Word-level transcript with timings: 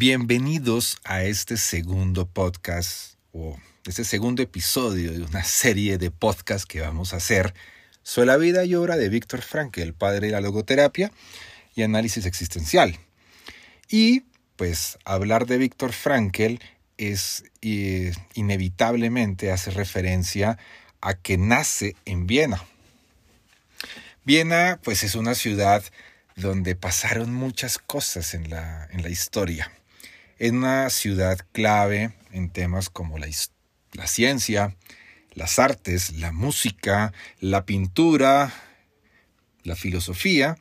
Bienvenidos 0.00 0.96
a 1.04 1.24
este 1.24 1.58
segundo 1.58 2.24
podcast 2.24 3.16
o 3.32 3.58
este 3.84 4.02
segundo 4.02 4.42
episodio 4.42 5.12
de 5.12 5.22
una 5.22 5.44
serie 5.44 5.98
de 5.98 6.10
podcasts 6.10 6.64
que 6.64 6.80
vamos 6.80 7.12
a 7.12 7.18
hacer 7.18 7.52
sobre 8.02 8.28
la 8.28 8.38
vida 8.38 8.64
y 8.64 8.74
obra 8.76 8.96
de 8.96 9.10
Víctor 9.10 9.42
Frankl, 9.42 9.82
el 9.82 9.92
padre 9.92 10.28
de 10.28 10.32
la 10.32 10.40
logoterapia 10.40 11.12
y 11.74 11.82
análisis 11.82 12.24
existencial. 12.24 12.98
Y 13.90 14.22
pues 14.56 14.96
hablar 15.04 15.44
de 15.44 15.58
Víctor 15.58 15.92
Frankl 15.92 16.54
es 16.96 17.44
eh, 17.60 18.14
inevitablemente 18.32 19.52
hace 19.52 19.70
referencia 19.70 20.56
a 21.02 21.12
que 21.12 21.36
nace 21.36 21.94
en 22.06 22.26
Viena. 22.26 22.64
Viena 24.24 24.80
pues 24.82 25.02
es 25.02 25.14
una 25.14 25.34
ciudad 25.34 25.84
donde 26.36 26.74
pasaron 26.74 27.34
muchas 27.34 27.76
cosas 27.76 28.32
en 28.32 28.48
la, 28.48 28.88
en 28.92 29.02
la 29.02 29.10
historia. 29.10 29.70
Es 30.40 30.52
una 30.52 30.88
ciudad 30.88 31.38
clave 31.52 32.14
en 32.32 32.48
temas 32.48 32.88
como 32.88 33.18
la, 33.18 33.28
la 33.92 34.06
ciencia, 34.06 34.74
las 35.34 35.58
artes, 35.58 36.14
la 36.14 36.32
música, 36.32 37.12
la 37.40 37.66
pintura, 37.66 38.50
la 39.64 39.76
filosofía 39.76 40.56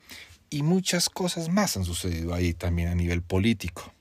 y 0.50 0.64
muchas 0.64 1.10
cosas 1.10 1.48
más 1.48 1.78
han 1.78 1.86
sucedido 1.86 2.34
ahí 2.34 2.54
también 2.54 2.90
a 2.90 2.96
nivel 2.96 3.22
político. 3.22 3.94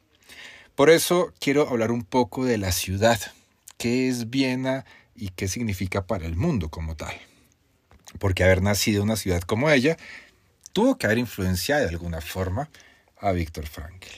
Por 0.74 0.90
eso 0.90 1.32
quiero 1.38 1.68
hablar 1.68 1.92
un 1.92 2.02
poco 2.02 2.44
de 2.44 2.58
la 2.58 2.72
ciudad, 2.72 3.20
qué 3.76 4.08
es 4.08 4.30
Viena 4.30 4.84
y 5.14 5.28
qué 5.28 5.46
significa 5.46 6.08
para 6.08 6.26
el 6.26 6.34
mundo 6.34 6.70
como 6.70 6.96
tal. 6.96 7.14
Porque 8.18 8.42
haber 8.42 8.62
nacido 8.62 9.02
en 9.02 9.10
una 9.10 9.16
ciudad 9.16 9.42
como 9.42 9.70
ella 9.70 9.96
tuvo 10.72 10.98
que 10.98 11.06
haber 11.06 11.18
influenciado 11.18 11.82
de 11.82 11.90
alguna 11.90 12.20
forma 12.20 12.68
a 13.20 13.30
Víctor 13.30 13.68
Frankl. 13.68 14.08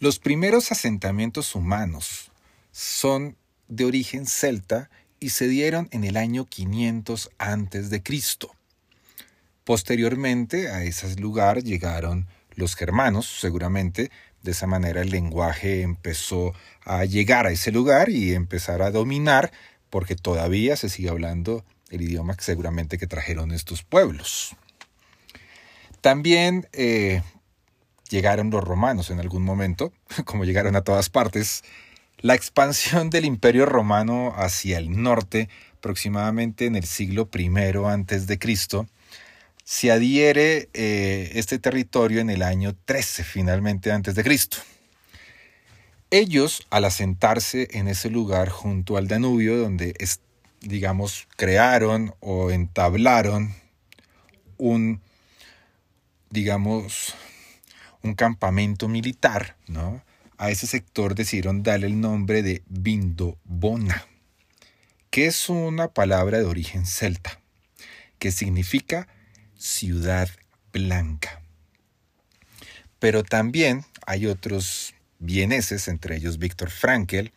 Los 0.00 0.18
primeros 0.18 0.72
asentamientos 0.72 1.54
humanos 1.54 2.32
son 2.72 3.36
de 3.68 3.84
origen 3.84 4.24
celta 4.24 4.88
y 5.20 5.28
se 5.28 5.46
dieron 5.46 5.88
en 5.90 6.04
el 6.04 6.16
año 6.16 6.46
500 6.46 7.30
antes 7.36 7.90
de 7.90 8.02
Cristo. 8.02 8.50
Posteriormente 9.62 10.70
a 10.70 10.84
ese 10.84 11.14
lugar 11.16 11.62
llegaron 11.62 12.28
los 12.54 12.76
germanos, 12.76 13.26
seguramente 13.26 14.10
de 14.42 14.52
esa 14.52 14.66
manera 14.66 15.02
el 15.02 15.10
lenguaje 15.10 15.82
empezó 15.82 16.54
a 16.86 17.04
llegar 17.04 17.46
a 17.46 17.50
ese 17.50 17.70
lugar 17.70 18.08
y 18.08 18.32
empezar 18.32 18.80
a 18.80 18.90
dominar, 18.90 19.52
porque 19.90 20.16
todavía 20.16 20.76
se 20.76 20.88
sigue 20.88 21.10
hablando 21.10 21.62
el 21.90 22.00
idioma 22.00 22.36
que 22.36 22.44
seguramente 22.44 22.96
que 22.96 23.06
trajeron 23.06 23.52
estos 23.52 23.82
pueblos. 23.82 24.56
También 26.00 26.66
eh, 26.72 27.20
llegaron 28.10 28.50
los 28.50 28.62
romanos 28.62 29.10
en 29.10 29.20
algún 29.20 29.42
momento, 29.42 29.92
como 30.26 30.44
llegaron 30.44 30.76
a 30.76 30.82
todas 30.82 31.08
partes, 31.08 31.64
la 32.18 32.34
expansión 32.34 33.08
del 33.08 33.24
Imperio 33.24 33.64
Romano 33.64 34.34
hacia 34.36 34.76
el 34.76 35.02
norte, 35.02 35.48
aproximadamente 35.78 36.66
en 36.66 36.76
el 36.76 36.84
siglo 36.84 37.30
I 37.32 37.48
antes 37.86 38.26
de 38.26 38.38
Cristo, 38.38 38.86
se 39.64 39.90
adhiere 39.90 40.68
eh, 40.74 41.30
este 41.34 41.58
territorio 41.58 42.20
en 42.20 42.28
el 42.28 42.42
año 42.42 42.76
13 42.84 43.24
finalmente 43.24 43.92
antes 43.92 44.14
de 44.14 44.24
Cristo. 44.24 44.58
Ellos, 46.10 46.66
al 46.70 46.84
asentarse 46.84 47.68
en 47.70 47.86
ese 47.86 48.10
lugar 48.10 48.48
junto 48.48 48.96
al 48.96 49.06
Danubio, 49.06 49.56
donde 49.56 49.94
digamos 50.60 51.28
crearon 51.36 52.14
o 52.18 52.50
entablaron 52.50 53.54
un 54.58 55.00
digamos 56.30 57.14
un 58.02 58.14
campamento 58.14 58.88
militar, 58.88 59.56
¿no? 59.66 60.02
a 60.40 60.50
ese 60.50 60.66
sector 60.66 61.14
decidieron 61.14 61.62
darle 61.62 61.86
el 61.86 62.00
nombre 62.00 62.42
de 62.42 62.62
Vindobona, 62.66 64.06
que 65.10 65.26
es 65.26 65.50
una 65.50 65.88
palabra 65.88 66.38
de 66.38 66.46
origen 66.46 66.86
celta, 66.86 67.38
que 68.18 68.32
significa 68.32 69.06
ciudad 69.58 70.30
blanca. 70.72 71.42
Pero 72.98 73.22
también 73.22 73.84
hay 74.06 74.26
otros 74.26 74.94
vieneses, 75.18 75.88
entre 75.88 76.16
ellos 76.16 76.38
Víctor 76.38 76.70
Frankl, 76.70 77.28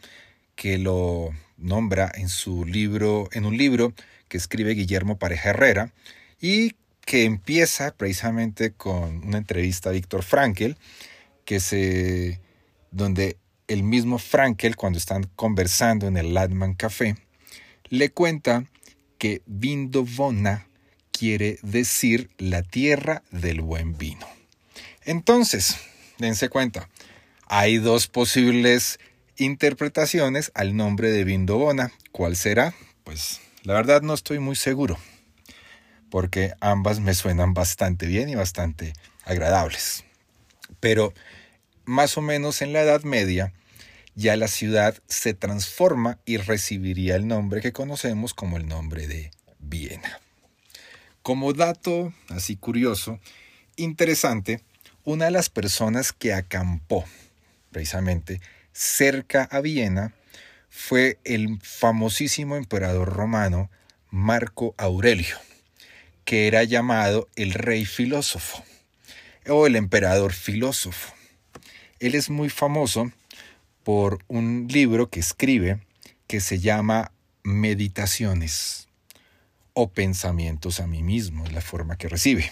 que 0.56 0.78
lo 0.78 1.32
nombra 1.58 2.10
en 2.16 2.30
su 2.30 2.64
libro, 2.64 3.28
en 3.34 3.46
un 3.46 3.58
libro 3.58 3.94
que 4.30 4.38
escribe 4.38 4.76
Guillermo 4.76 5.18
Pareja 5.18 5.50
Herrera, 5.50 5.92
y 6.40 6.76
que 7.06 7.26
empieza 7.26 7.94
precisamente 7.96 8.72
con 8.74 9.26
una 9.26 9.38
entrevista 9.38 9.90
a 9.90 9.94
Víctor 9.94 10.24
Frankl, 10.24 10.74
que 11.46 11.60
se 11.60 12.40
donde 12.92 13.38
el 13.68 13.84
mismo 13.84 14.20
Frankel, 14.20 14.76
cuando 14.76 15.00
están 15.00 15.30
conversando 15.36 16.08
en 16.08 16.18
el 16.18 16.34
Ladman 16.34 16.76
Café, 16.76 17.16
le 17.90 18.10
cuenta 18.10 18.66
que 19.18 19.42
Vindovona 19.46 20.68
quiere 21.12 21.60
decir 21.62 22.30
la 22.38 22.62
tierra 22.62 23.24
del 23.32 23.62
buen 23.62 23.98
vino. 23.98 24.28
Entonces, 25.06 25.78
dense 26.18 26.50
cuenta, 26.50 26.90
hay 27.48 27.78
dos 27.78 28.08
posibles 28.08 29.00
interpretaciones 29.38 30.52
al 30.54 30.76
nombre 30.76 31.12
de 31.12 31.24
Vindovona. 31.24 31.92
¿Cuál 32.12 32.36
será? 32.36 32.74
Pues 33.04 33.42
la 33.64 33.74
verdad 33.74 34.02
no 34.02 34.14
estoy 34.14 34.40
muy 34.40 34.56
seguro, 34.56 34.98
porque 36.14 36.54
ambas 36.60 37.00
me 37.00 37.16
suenan 37.16 37.56
bastante 37.56 38.06
bien 38.06 38.30
y 38.30 38.36
bastante 38.36 38.94
agradables. 39.26 40.06
Pero 40.80 41.12
más 41.86 42.20
o 42.20 42.22
menos 42.22 42.62
en 42.62 42.72
la 42.72 42.82
Edad 42.82 43.02
Media, 43.02 43.52
ya 44.14 44.38
la 44.38 44.48
ciudad 44.48 44.96
se 45.08 45.34
transforma 45.34 46.20
y 46.24 46.38
recibiría 46.38 47.16
el 47.16 47.28
nombre 47.28 47.62
que 47.62 47.74
conocemos 47.74 48.36
como 48.36 48.58
el 48.58 48.68
nombre 48.68 49.08
de 49.08 49.32
Viena. 49.58 50.20
Como 51.24 51.52
dato 51.52 52.14
así 52.30 52.58
curioso, 52.58 53.20
interesante, 53.76 54.62
una 55.06 55.26
de 55.26 55.32
las 55.32 55.50
personas 55.50 56.14
que 56.14 56.32
acampó 56.32 57.06
precisamente 57.72 58.40
cerca 58.72 59.46
a 59.50 59.62
Viena 59.62 60.14
fue 60.70 61.18
el 61.24 61.60
famosísimo 61.64 62.56
emperador 62.56 63.12
romano 63.12 63.72
Marco 64.12 64.76
Aurelio, 64.78 65.40
que 66.26 66.48
era 66.48 66.64
llamado 66.64 67.28
el 67.36 67.54
rey 67.54 67.86
filósofo 67.86 68.64
o 69.48 69.68
el 69.68 69.76
emperador 69.76 70.34
filósofo. 70.34 71.14
Él 72.00 72.16
es 72.16 72.30
muy 72.30 72.50
famoso 72.50 73.12
por 73.84 74.20
un 74.28 74.68
libro 74.70 75.10
que 75.10 75.20
escribe 75.20 75.80
que 76.28 76.40
se 76.40 76.60
llama 76.60 77.12
Meditaciones 77.44 78.88
o 79.74 79.90
Pensamientos 79.90 80.80
a 80.80 80.88
mí 80.88 81.04
mismo, 81.04 81.46
es 81.46 81.54
la 81.54 81.62
forma 81.62 81.98
que 81.98 82.08
recibe. 82.08 82.52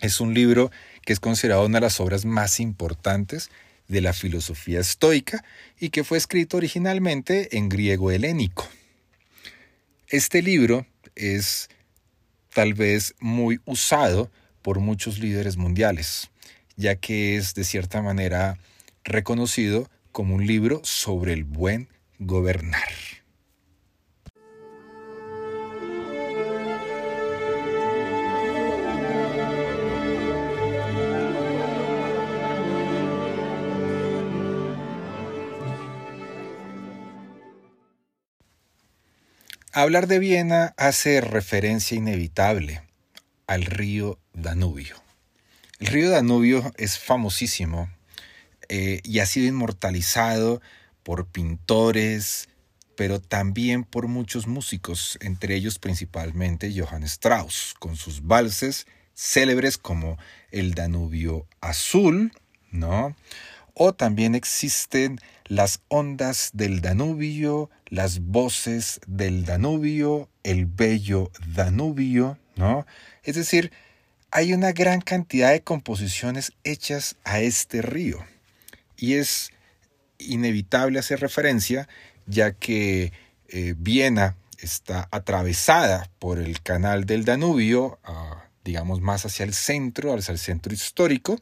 Es 0.00 0.20
un 0.20 0.34
libro 0.34 0.70
que 1.04 1.12
es 1.12 1.20
considerado 1.20 1.64
una 1.66 1.78
de 1.78 1.82
las 1.86 2.00
obras 2.00 2.24
más 2.24 2.60
importantes 2.60 3.50
de 3.88 4.00
la 4.00 4.12
filosofía 4.12 4.80
estoica 4.80 5.44
y 5.78 5.90
que 5.90 6.04
fue 6.04 6.18
escrito 6.18 6.56
originalmente 6.56 7.56
en 7.56 7.68
griego 7.68 8.10
helénico. 8.10 8.68
Este 10.08 10.42
libro 10.42 10.86
es 11.14 11.68
tal 12.56 12.72
vez 12.72 13.14
muy 13.20 13.60
usado 13.66 14.30
por 14.62 14.80
muchos 14.80 15.18
líderes 15.18 15.58
mundiales 15.58 16.30
ya 16.76 16.96
que 16.96 17.36
es 17.36 17.54
de 17.54 17.64
cierta 17.64 18.00
manera 18.00 18.56
reconocido 19.04 19.90
como 20.10 20.34
un 20.34 20.46
libro 20.46 20.80
sobre 20.82 21.34
el 21.34 21.44
buen 21.44 21.88
gobernar. 22.18 22.88
Hablar 39.78 40.06
de 40.06 40.18
Viena 40.18 40.72
hace 40.78 41.20
referencia 41.20 41.98
inevitable 41.98 42.80
al 43.46 43.66
río 43.66 44.18
Danubio. 44.32 44.96
El 45.80 45.88
río 45.88 46.08
Danubio 46.08 46.72
es 46.78 46.98
famosísimo 46.98 47.90
eh, 48.70 49.02
y 49.04 49.18
ha 49.18 49.26
sido 49.26 49.48
inmortalizado 49.48 50.62
por 51.02 51.26
pintores, 51.26 52.48
pero 52.96 53.20
también 53.20 53.84
por 53.84 54.08
muchos 54.08 54.46
músicos, 54.46 55.18
entre 55.20 55.54
ellos 55.54 55.78
principalmente 55.78 56.72
Johann 56.74 57.02
Strauss, 57.02 57.74
con 57.78 57.96
sus 57.96 58.26
valses 58.26 58.86
célebres 59.12 59.76
como 59.76 60.16
el 60.52 60.72
Danubio 60.72 61.46
Azul, 61.60 62.32
¿no? 62.70 63.14
O 63.78 63.92
también 63.92 64.34
existen 64.34 65.20
las 65.44 65.80
ondas 65.88 66.50
del 66.54 66.80
Danubio, 66.80 67.68
las 67.88 68.20
voces 68.20 69.00
del 69.06 69.44
Danubio, 69.44 70.30
el 70.44 70.64
bello 70.64 71.30
Danubio, 71.54 72.38
¿no? 72.56 72.86
Es 73.22 73.36
decir, 73.36 73.70
hay 74.30 74.54
una 74.54 74.72
gran 74.72 75.02
cantidad 75.02 75.52
de 75.52 75.62
composiciones 75.62 76.52
hechas 76.64 77.16
a 77.24 77.40
este 77.40 77.82
río. 77.82 78.24
Y 78.96 79.14
es 79.14 79.50
inevitable 80.18 80.98
hacer 80.98 81.20
referencia, 81.20 81.86
ya 82.26 82.52
que 82.52 83.12
eh, 83.48 83.74
Viena 83.76 84.36
está 84.58 85.06
atravesada 85.10 86.10
por 86.18 86.38
el 86.38 86.62
canal 86.62 87.04
del 87.04 87.26
Danubio, 87.26 87.98
digamos 88.64 89.02
más 89.02 89.26
hacia 89.26 89.44
el 89.44 89.52
centro, 89.52 90.14
hacia 90.14 90.32
el 90.32 90.38
centro 90.38 90.72
histórico, 90.72 91.38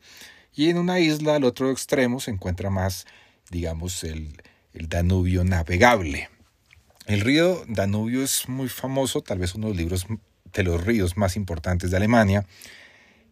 y 0.55 0.71
en 0.71 0.79
una 0.79 1.01
isla 1.01 1.37
al 1.37 1.45
otro 1.45 1.71
extremo 1.71 2.21
se 2.21 2.31
encuentra 2.31 2.71
más, 2.71 3.06
digamos, 3.51 4.05
el, 4.05 4.37
Danubio 4.73 5.45
navegable. 5.45 6.29
El 7.06 7.21
río 7.21 7.65
Danubio 7.69 8.25
es 8.25 8.49
muy 8.49 8.69
famoso, 8.69 9.21
tal 9.21 9.39
vez 9.39 9.55
uno 9.55 9.69
de 9.69 9.75
los 9.75 9.79
libros 9.79 10.06
de 10.53 10.62
los 10.65 10.85
ríos 10.85 11.17
más 11.17 11.37
importantes 11.37 11.93
de 11.93 11.97
Alemania, 11.97 12.45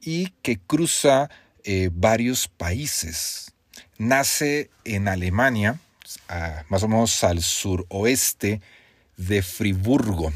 y 0.01 0.29
que 0.43 0.59
cruza 0.59 1.31
eh, 1.65 1.91
varios 1.93 2.47
países. 2.47 3.55
Nace 3.99 4.71
en 4.85 5.09
Alemania, 5.09 5.81
más 6.69 6.83
o 6.85 6.89
menos 6.89 7.25
al 7.25 7.43
suroeste 7.43 8.61
de 9.17 9.43
Friburgo. 9.43 10.33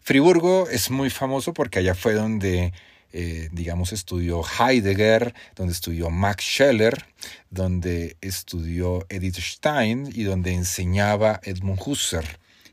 Friburgo 0.00 0.68
es 0.68 0.90
muy 0.90 1.08
famoso 1.08 1.54
porque 1.54 1.78
allá 1.78 1.94
fue 1.94 2.12
donde 2.12 2.72
eh, 3.16 3.48
digamos, 3.52 3.92
estudió 3.92 4.42
Heidegger, 4.42 5.34
donde 5.54 5.72
estudió 5.72 6.10
Max 6.10 6.42
Scheller, 6.42 7.06
donde 7.48 8.16
estudió 8.20 9.06
Edith 9.08 9.36
Stein 9.38 10.10
y 10.12 10.24
donde 10.24 10.52
enseñaba 10.52 11.38
Edmund 11.44 11.78
Husserl. 11.86 12.26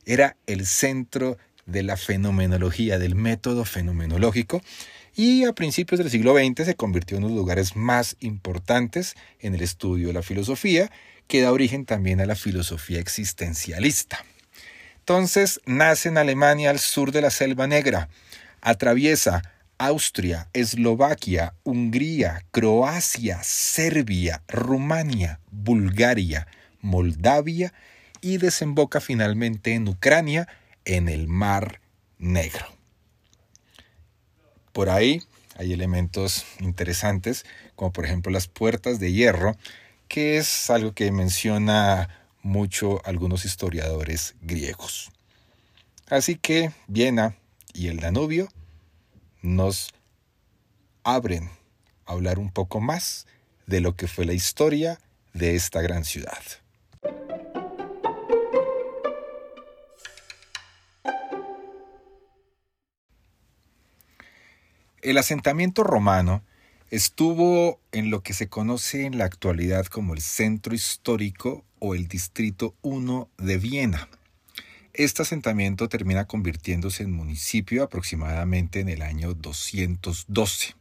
Era 0.03 0.38
el 0.47 0.65
centro 0.65 1.38
de 1.67 1.83
la 1.83 1.95
fenomenología, 1.95 2.97
del 2.97 3.13
método 3.13 3.65
fenomenológico, 3.65 4.63
y 5.15 5.43
a 5.43 5.53
principios 5.53 5.99
del 5.99 6.09
siglo 6.09 6.35
XX 6.35 6.65
se 6.65 6.75
convirtió 6.75 7.17
en 7.17 7.23
uno 7.23 7.33
de 7.33 7.35
los 7.35 7.44
lugares 7.44 7.75
más 7.75 8.15
importantes 8.19 9.15
en 9.41 9.53
el 9.53 9.61
estudio 9.61 10.07
de 10.07 10.13
la 10.13 10.23
filosofía, 10.23 10.89
que 11.27 11.41
da 11.41 11.51
origen 11.51 11.85
también 11.85 12.19
a 12.19 12.25
la 12.25 12.35
filosofía 12.35 12.99
existencialista. 12.99 14.25
Entonces 14.97 15.61
nace 15.67 16.09
en 16.09 16.17
Alemania 16.17 16.71
al 16.71 16.79
sur 16.79 17.11
de 17.11 17.21
la 17.21 17.29
Selva 17.29 17.67
Negra, 17.67 18.09
atraviesa 18.59 19.44
Austria, 19.81 20.48
Eslovaquia, 20.54 21.56
Hungría, 21.63 22.45
Croacia, 22.51 23.42
Serbia, 23.42 24.44
Rumania, 24.48 25.39
Bulgaria, 25.50 26.45
Moldavia 26.81 27.74
y 28.22 28.38
desemboca 28.38 29.01
finalmente 29.01 29.74
en 29.74 29.88
Ucrania, 29.88 30.48
en 30.86 31.10
el 31.10 31.28
Mar 31.28 31.81
Negro. 32.19 32.63
Por 34.72 34.92
ahí 34.92 35.24
hay 35.57 35.74
elementos 35.74 36.45
interesantes, 36.60 37.44
como 37.75 37.92
por 37.92 38.06
ejemplo 38.06 38.31
las 38.31 38.48
puertas 38.48 39.00
de 39.00 39.12
hierro, 39.12 39.57
que 40.07 40.38
es 40.38 40.69
algo 40.69 40.94
que 40.94 41.12
menciona 41.12 42.07
mucho 42.44 43.01
algunos 43.04 43.45
historiadores 43.45 44.36
griegos. 44.42 45.10
Así 46.07 46.36
que 46.36 46.69
Viena 46.86 47.36
y 47.74 47.88
el 47.88 48.00
Danubio 48.00 48.48
nos 49.41 49.93
abren 51.03 51.49
a 52.05 52.13
hablar 52.13 52.39
un 52.39 52.51
poco 52.51 52.79
más 52.79 53.27
de 53.65 53.81
lo 53.81 53.95
que 53.95 54.07
fue 54.07 54.25
la 54.25 54.33
historia 54.33 54.99
de 55.33 55.55
esta 55.55 55.81
gran 55.81 56.05
ciudad. 56.05 56.41
El 65.01 65.17
asentamiento 65.17 65.83
romano 65.83 66.44
estuvo 66.91 67.79
en 67.91 68.11
lo 68.11 68.21
que 68.21 68.33
se 68.33 68.49
conoce 68.49 69.05
en 69.05 69.17
la 69.17 69.25
actualidad 69.25 69.87
como 69.87 70.13
el 70.13 70.21
centro 70.21 70.75
histórico 70.75 71.65
o 71.79 71.95
el 71.95 72.07
distrito 72.07 72.75
1 72.83 73.27
de 73.37 73.57
Viena 73.57 74.09
este 74.93 75.21
asentamiento 75.21 75.89
termina 75.89 76.25
convirtiéndose 76.25 77.03
en 77.03 77.11
municipio 77.11 77.83
aproximadamente 77.83 78.79
en 78.79 78.89
el 78.89 79.01
año 79.01 79.33
212. 79.33 80.75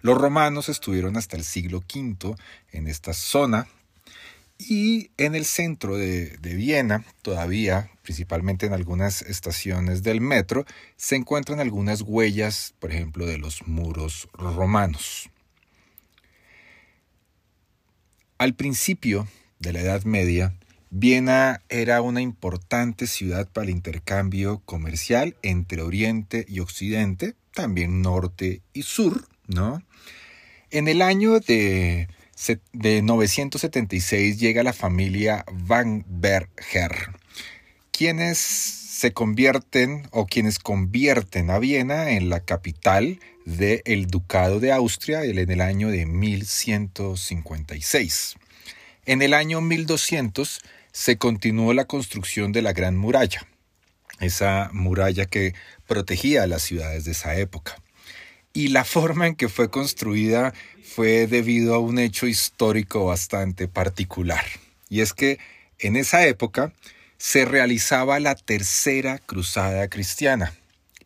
Los 0.00 0.18
romanos 0.18 0.68
estuvieron 0.68 1.16
hasta 1.16 1.36
el 1.36 1.44
siglo 1.44 1.78
V 1.78 2.36
en 2.72 2.86
esta 2.86 3.12
zona 3.12 3.66
y 4.58 5.10
en 5.16 5.34
el 5.34 5.44
centro 5.44 5.96
de, 5.96 6.36
Viena, 6.42 7.04
todavía, 7.22 7.90
principalmente 8.02 8.66
en 8.66 8.72
algunas 8.72 9.22
estaciones 9.22 10.02
del 10.02 10.20
metro, 10.20 10.66
se 10.96 11.16
encuentran 11.16 11.60
algunas 11.60 12.02
huellas, 12.02 12.74
por 12.80 12.90
ejemplo, 12.90 13.24
de 13.26 13.38
los 13.38 13.66
muros 13.68 14.28
romanos. 14.32 15.30
Al 18.38 18.54
principio 18.54 19.28
de 19.60 19.72
la 19.72 19.80
Edad 19.80 20.02
Media, 20.04 20.54
Viena 20.90 21.60
era 21.68 22.00
una 22.00 22.22
importante 22.22 23.06
ciudad 23.06 23.46
para 23.48 23.64
el 23.64 23.70
intercambio 23.70 24.62
comercial 24.64 25.36
entre 25.42 25.82
Oriente 25.82 26.46
y 26.48 26.60
Occidente, 26.60 27.34
también 27.52 28.00
norte 28.00 28.62
y 28.72 28.82
sur, 28.82 29.28
¿no? 29.46 29.82
En 30.70 30.88
el 30.88 31.02
año 31.02 31.40
de, 31.40 32.08
de 32.72 33.02
976 33.02 34.38
llega 34.38 34.62
la 34.62 34.72
familia 34.72 35.44
Van 35.52 36.06
Berger, 36.08 37.10
quienes 37.90 38.38
se 38.38 39.12
convierten 39.12 40.08
o 40.10 40.24
quienes 40.26 40.58
convierten 40.58 41.50
a 41.50 41.58
Viena 41.58 42.12
en 42.12 42.30
la 42.30 42.40
capital 42.40 43.20
del 43.44 44.06
Ducado 44.08 44.58
de 44.60 44.72
Austria 44.72 45.22
en 45.24 45.50
el 45.50 45.60
año 45.60 45.90
de 45.90 46.06
1156. 46.06 48.36
En 49.06 49.22
el 49.22 49.34
año 49.34 49.60
1200 49.60 50.60
se 50.98 51.16
continuó 51.16 51.74
la 51.74 51.84
construcción 51.84 52.50
de 52.50 52.60
la 52.60 52.72
Gran 52.72 52.96
Muralla, 52.96 53.46
esa 54.18 54.68
muralla 54.72 55.26
que 55.26 55.54
protegía 55.86 56.42
a 56.42 56.48
las 56.48 56.62
ciudades 56.62 57.04
de 57.04 57.12
esa 57.12 57.36
época. 57.36 57.80
Y 58.52 58.68
la 58.68 58.84
forma 58.96 59.28
en 59.28 59.36
que 59.36 59.48
fue 59.48 59.70
construida 59.70 60.52
fue 60.82 61.28
debido 61.28 61.76
a 61.76 61.78
un 61.78 62.00
hecho 62.00 62.26
histórico 62.26 63.06
bastante 63.06 63.68
particular. 63.68 64.44
Y 64.88 65.00
es 65.00 65.14
que 65.14 65.38
en 65.78 65.94
esa 65.94 66.26
época 66.26 66.72
se 67.16 67.44
realizaba 67.44 68.18
la 68.18 68.34
tercera 68.34 69.20
cruzada 69.20 69.86
cristiana 69.86 70.52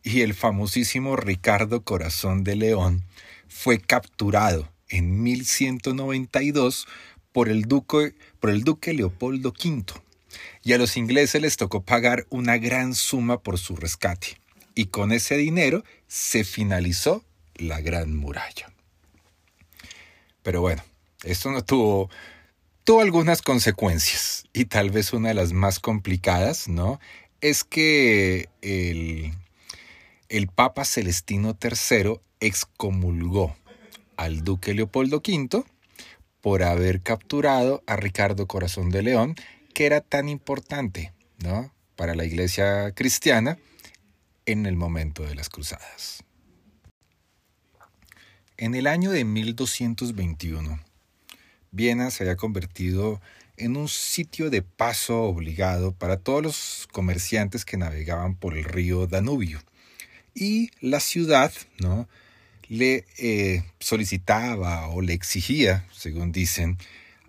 y 0.01 0.21
el 0.21 0.33
famosísimo 0.33 1.17
Ricardo 1.17 1.83
Corazón 1.83 2.43
de 2.43 2.55
León 2.55 3.03
fue 3.47 3.77
capturado 3.79 4.73
en 4.89 5.21
1192 5.21 6.87
por 7.33 7.49
el 7.49 7.63
duque, 7.63 8.15
por 8.39 8.51
el 8.51 8.63
duque 8.63 8.93
Leopoldo 8.93 9.49
V, 9.49 9.83
y 10.63 10.73
a 10.73 10.77
los 10.77 10.95
ingleses 10.95 11.41
les 11.41 11.57
tocó 11.57 11.83
pagar 11.83 12.25
una 12.29 12.57
gran 12.57 12.93
suma 12.93 13.41
por 13.41 13.59
su 13.59 13.75
rescate, 13.75 14.39
y 14.75 14.85
con 14.85 15.11
ese 15.11 15.35
dinero 15.35 15.83
se 16.07 16.43
finalizó 16.45 17.25
la 17.55 17.81
Gran 17.81 18.15
Muralla. 18.15 18.71
Pero 20.43 20.61
bueno, 20.61 20.83
esto 21.23 21.51
no 21.51 21.63
tuvo, 21.63 22.09
tuvo 22.83 23.01
algunas 23.01 23.41
consecuencias, 23.41 24.45
y 24.53 24.65
tal 24.65 24.91
vez 24.91 25.11
una 25.11 25.29
de 25.29 25.35
las 25.35 25.51
más 25.53 25.79
complicadas, 25.79 26.67
¿no? 26.67 26.99
Es 27.41 27.63
que 27.63 28.47
el, 28.61 29.33
el 30.29 30.47
Papa 30.47 30.85
Celestino 30.85 31.57
III 31.61 32.19
excomulgó 32.39 33.55
al 34.17 34.43
duque 34.43 34.73
Leopoldo 34.73 35.17
V 35.17 35.65
por 36.43 36.61
haber 36.61 37.01
capturado 37.01 37.81
a 37.87 37.95
Ricardo 37.95 38.47
Corazón 38.47 38.89
de 38.89 39.01
León, 39.01 39.35
que 39.73 39.85
era 39.85 40.01
tan 40.01 40.27
importante 40.27 41.13
¿no? 41.41 41.73
para 41.95 42.15
la 42.15 42.25
iglesia 42.25 42.91
cristiana 42.91 43.57
en 44.45 44.65
el 44.65 44.75
momento 44.75 45.23
de 45.23 45.35
las 45.35 45.47
cruzadas. 45.47 46.25
En 48.57 48.75
el 48.75 48.87
año 48.87 49.11
de 49.11 49.23
1221, 49.23 50.81
Viena 51.71 52.11
se 52.11 52.23
había 52.23 52.35
convertido 52.35 53.21
en 53.55 53.77
un 53.77 53.87
sitio 53.87 54.49
de 54.49 54.61
paso 54.61 55.23
obligado 55.23 55.93
para 55.93 56.17
todos 56.17 56.43
los 56.43 56.87
comerciantes 56.91 57.63
que 57.63 57.77
navegaban 57.77 58.35
por 58.35 58.57
el 58.57 58.65
río 58.65 59.07
Danubio. 59.07 59.61
Y 60.35 60.71
la 60.81 60.99
ciudad, 60.99 61.53
¿no? 61.79 62.09
Le 62.69 63.05
eh, 63.17 63.63
solicitaba 63.79 64.87
o 64.89 65.01
le 65.01 65.13
exigía, 65.13 65.85
según 65.91 66.31
dicen, 66.31 66.77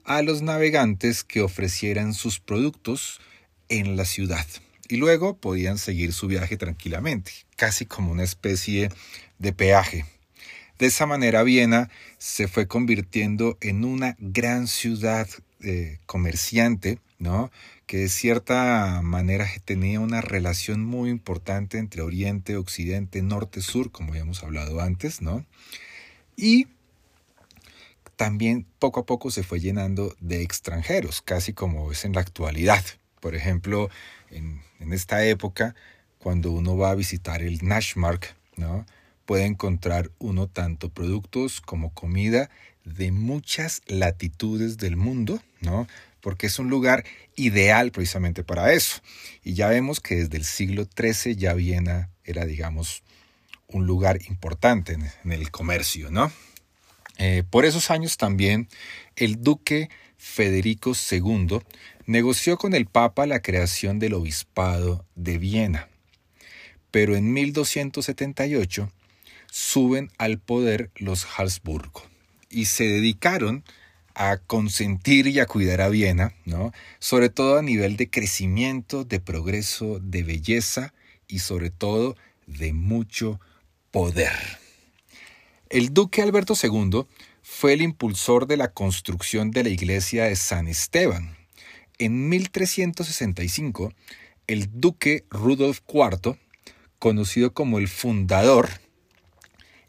a 0.04 0.22
los 0.22 0.42
navegantes 0.42 1.24
que 1.24 1.40
ofrecieran 1.40 2.14
sus 2.14 2.38
productos 2.40 3.20
en 3.68 3.96
la 3.96 4.04
ciudad 4.04 4.46
y 4.88 4.96
luego 4.96 5.36
podían 5.36 5.78
seguir 5.78 6.12
su 6.12 6.26
viaje 6.26 6.56
tranquilamente, 6.56 7.32
casi 7.56 7.86
como 7.86 8.12
una 8.12 8.22
especie 8.22 8.90
de 9.38 9.52
peaje. 9.52 10.04
De 10.78 10.86
esa 10.86 11.06
manera 11.06 11.42
Viena 11.42 11.88
se 12.18 12.48
fue 12.48 12.66
convirtiendo 12.66 13.56
en 13.60 13.84
una 13.84 14.16
gran 14.18 14.66
ciudad 14.66 15.28
eh, 15.60 15.98
comerciante, 16.06 16.98
¿no? 17.18 17.50
Que 17.86 17.98
de 17.98 18.08
cierta 18.08 19.00
manera 19.02 19.46
tenía 19.64 20.00
una 20.00 20.20
relación 20.20 20.84
muy 20.84 21.10
importante 21.10 21.78
entre 21.78 22.02
Oriente, 22.02 22.56
Occidente, 22.56 23.22
Norte, 23.22 23.60
Sur, 23.60 23.90
como 23.90 24.12
habíamos 24.12 24.42
hablado 24.42 24.80
antes, 24.80 25.20
¿no? 25.20 25.44
Y 26.36 26.68
también 28.16 28.66
poco 28.78 29.00
a 29.00 29.06
poco 29.06 29.30
se 29.30 29.42
fue 29.42 29.60
llenando 29.60 30.14
de 30.20 30.42
extranjeros, 30.42 31.22
casi 31.22 31.52
como 31.52 31.92
es 31.92 32.04
en 32.04 32.14
la 32.14 32.20
actualidad. 32.20 32.84
Por 33.20 33.34
ejemplo, 33.34 33.90
en, 34.30 34.62
en 34.80 34.92
esta 34.92 35.24
época, 35.24 35.74
cuando 36.18 36.52
uno 36.52 36.76
va 36.76 36.90
a 36.90 36.94
visitar 36.94 37.42
el 37.42 37.58
Nashmark, 37.62 38.34
¿no? 38.56 38.86
puede 39.24 39.46
encontrar 39.46 40.10
uno 40.18 40.48
tanto 40.48 40.90
productos 40.90 41.60
como 41.60 41.92
comida 41.94 42.50
de 42.84 43.10
muchas 43.12 43.82
latitudes 43.86 44.76
del 44.76 44.96
mundo, 44.96 45.40
¿no? 45.60 45.86
Porque 46.24 46.46
es 46.46 46.58
un 46.58 46.70
lugar 46.70 47.04
ideal 47.36 47.92
precisamente 47.92 48.44
para 48.44 48.72
eso. 48.72 49.02
Y 49.42 49.52
ya 49.52 49.68
vemos 49.68 50.00
que 50.00 50.14
desde 50.14 50.38
el 50.38 50.44
siglo 50.44 50.86
XIII 50.96 51.36
ya 51.36 51.52
Viena 51.52 52.08
era, 52.24 52.46
digamos, 52.46 53.02
un 53.68 53.86
lugar 53.86 54.18
importante 54.26 54.94
en, 54.94 55.32
el 55.32 55.50
comercio, 55.50 56.10
¿no? 56.10 56.32
Eh, 57.18 57.42
por 57.50 57.66
esos 57.66 57.90
años 57.90 58.16
también 58.16 58.68
el 59.16 59.42
duque 59.42 59.90
Federico 60.16 60.94
II 61.10 61.60
negoció 62.06 62.56
con 62.56 62.72
el 62.72 62.86
Papa 62.86 63.26
la 63.26 63.42
creación 63.42 63.98
del 63.98 64.14
obispado 64.14 65.04
de 65.16 65.36
Viena. 65.36 65.90
Pero 66.90 67.16
en 67.16 67.34
1278 67.34 68.90
suben 69.50 70.10
al 70.16 70.38
poder 70.38 70.90
los 70.96 71.26
Habsburgo 71.36 72.02
y 72.48 72.64
se 72.64 72.84
dedicaron 72.84 73.62
a 74.14 74.38
consentir 74.38 75.26
y 75.26 75.40
a 75.40 75.46
cuidar 75.46 75.80
a 75.80 75.88
Viena, 75.88 76.34
¿no? 76.44 76.72
sobre 76.98 77.28
todo 77.28 77.58
a 77.58 77.62
nivel 77.62 77.96
de 77.96 78.10
crecimiento, 78.10 79.04
de 79.04 79.20
progreso, 79.20 79.98
de 80.00 80.22
belleza 80.22 80.94
y 81.26 81.40
sobre 81.40 81.70
todo 81.70 82.16
de 82.46 82.72
mucho 82.72 83.40
poder. 83.90 84.32
El 85.68 85.92
duque 85.92 86.22
Alberto 86.22 86.54
II 86.60 87.06
fue 87.42 87.72
el 87.72 87.82
impulsor 87.82 88.46
de 88.46 88.56
la 88.56 88.72
construcción 88.72 89.50
de 89.50 89.64
la 89.64 89.70
iglesia 89.70 90.24
de 90.24 90.36
San 90.36 90.68
Esteban. 90.68 91.36
En 91.98 92.28
1365, 92.28 93.92
el 94.46 94.68
duque 94.80 95.24
Rudolf 95.30 95.80
IV, 95.88 96.38
conocido 96.98 97.52
como 97.52 97.78
el 97.78 97.88
fundador 97.88 98.68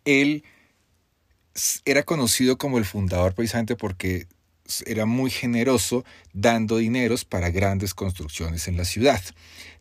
él 0.06 0.44
era 1.86 2.04
conocido 2.04 2.58
como 2.58 2.78
el 2.78 2.86
fundador 2.86 3.34
precisamente 3.34 3.76
porque 3.76 4.28
era 4.86 5.06
muy 5.06 5.30
generoso 5.30 6.04
dando 6.34 6.78
dineros 6.78 7.24
para 7.26 7.50
grandes 7.50 7.94
construcciones 7.94 8.68
en 8.68 8.78
la 8.78 8.86
ciudad. 8.86 9.22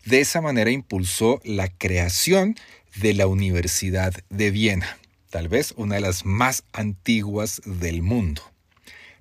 De 0.05 0.19
esa 0.19 0.41
manera 0.41 0.71
impulsó 0.71 1.41
la 1.43 1.67
creación 1.69 2.55
de 2.95 3.13
la 3.13 3.27
Universidad 3.27 4.13
de 4.29 4.51
Viena, 4.51 4.97
tal 5.29 5.49
vez 5.49 5.73
una 5.75 5.95
de 5.95 6.01
las 6.01 6.25
más 6.25 6.63
antiguas 6.71 7.61
del 7.65 8.03
mundo. 8.03 8.41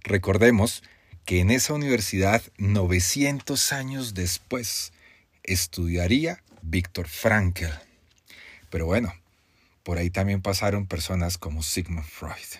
Recordemos 0.02 0.82
que 1.24 1.40
en 1.40 1.50
esa 1.50 1.72
universidad, 1.72 2.42
900 2.58 3.72
años 3.72 4.12
después, 4.12 4.92
estudiaría 5.42 6.42
Víctor 6.60 7.08
Frankl. 7.08 7.64
Pero 8.68 8.86
bueno, 8.86 9.14
por 9.84 9.98
ahí 9.98 10.10
también 10.10 10.42
pasaron 10.42 10.86
personas 10.86 11.38
como 11.38 11.62
Sigmund 11.62 12.06
Freud. 12.06 12.58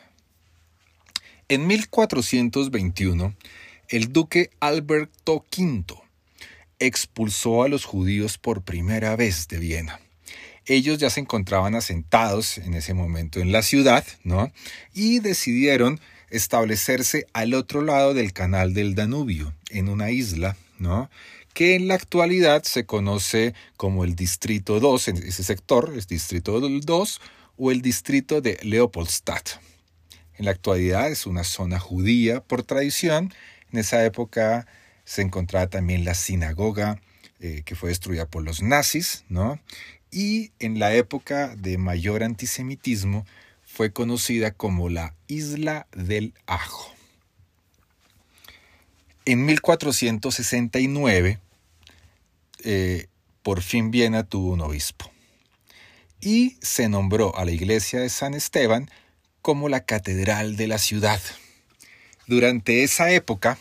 En 1.49 1.66
1421, 1.66 3.35
el 3.88 4.12
duque 4.12 4.50
Alberto 4.61 5.45
V 5.57 5.85
expulsó 6.78 7.62
a 7.62 7.69
los 7.69 7.85
judíos 7.85 8.38
por 8.38 8.62
primera 8.62 9.16
vez 9.16 9.49
de 9.49 9.59
Viena. 9.59 10.00
Ellos 10.66 10.99
ya 10.99 11.11
se 11.11 11.21
encontraban 11.21 11.75
asentados 11.75 12.59
en 12.59 12.75
ese 12.75 12.95
momento 12.95 13.40
en 13.40 13.52
la 13.52 13.62
ciudad, 13.62 14.04
¿no? 14.23 14.52
Y 14.95 15.19
decidieron 15.19 16.00
establecerse 16.31 17.26
al 17.33 17.54
otro 17.54 17.83
lado 17.83 18.14
del 18.14 18.33
canal 18.33 18.73
del 18.75 18.95
Danubio, 18.95 19.52
en 19.71 19.88
una 19.88 20.11
isla, 20.11 20.57
¿no? 20.78 21.11
Que 21.54 21.76
en 21.76 21.88
la 21.88 21.94
actualidad 21.94 22.64
se 22.64 22.84
conoce 22.84 23.54
como 23.76 24.04
el 24.04 24.16
Distrito 24.16 24.80
2, 24.80 25.08
en 25.08 25.16
ese 25.18 25.44
sector, 25.44 25.94
es 25.96 26.08
Distrito 26.08 26.61
2 26.61 27.20
o 27.56 27.70
el 27.70 27.80
Distrito 27.80 28.40
de 28.40 28.58
Leopoldstadt. 28.62 29.61
En 30.37 30.46
la 30.46 30.50
actualidad 30.50 31.11
es 31.11 31.26
una 31.26 31.44
zona 31.44 31.78
judía 31.78 32.40
por 32.40 32.64
tradición. 32.64 33.32
En 33.73 33.78
esa 33.78 34.04
época 34.04 34.66
se 35.04 35.23
encontraba 35.23 35.68
también 35.68 36.04
la 36.04 36.14
sinagoga 36.14 37.00
eh, 37.38 37.62
que 37.64 37.76
fue 37.76 37.90
destruida 37.90 38.26
por 38.26 38.42
los 38.42 38.61
nazis, 38.61 39.25
¿no? 39.28 39.61
Y 40.11 40.50
en 40.58 40.80
la 40.80 40.94
época 40.94 41.54
de 41.56 41.78
mayor 41.78 42.25
antisemitismo 42.25 43.26
fue 43.64 43.92
conocida 43.92 44.50
como 44.50 44.88
la 44.88 45.14
Isla 45.28 45.87
del 45.92 46.34
Ajo. 46.46 46.92
En 49.25 49.46
1469 49.46 51.38
eh, 52.64 53.06
por 53.42 53.62
fin 53.62 53.90
Viena 53.90 54.25
tuvo 54.25 54.52
un 54.52 54.61
obispo. 54.61 55.11
Y 56.21 56.56
se 56.62 56.88
nombró 56.88 57.37
a 57.37 57.44
la 57.44 57.52
iglesia 57.52 58.00
de 58.00 58.09
San 58.09 58.35
Esteban 58.35 58.90
como 59.42 59.68
la 59.68 59.85
catedral 59.85 60.56
de 60.56 60.66
la 60.66 60.78
ciudad. 60.78 61.21
Durante 62.26 62.83
esa 62.83 63.11
época, 63.12 63.59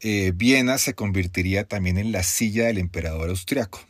eh, 0.00 0.32
Viena 0.34 0.76
se 0.76 0.94
convertiría 0.94 1.64
también 1.64 1.96
en 1.96 2.12
la 2.12 2.22
silla 2.22 2.66
del 2.66 2.76
emperador 2.76 3.30
austriaco, 3.30 3.80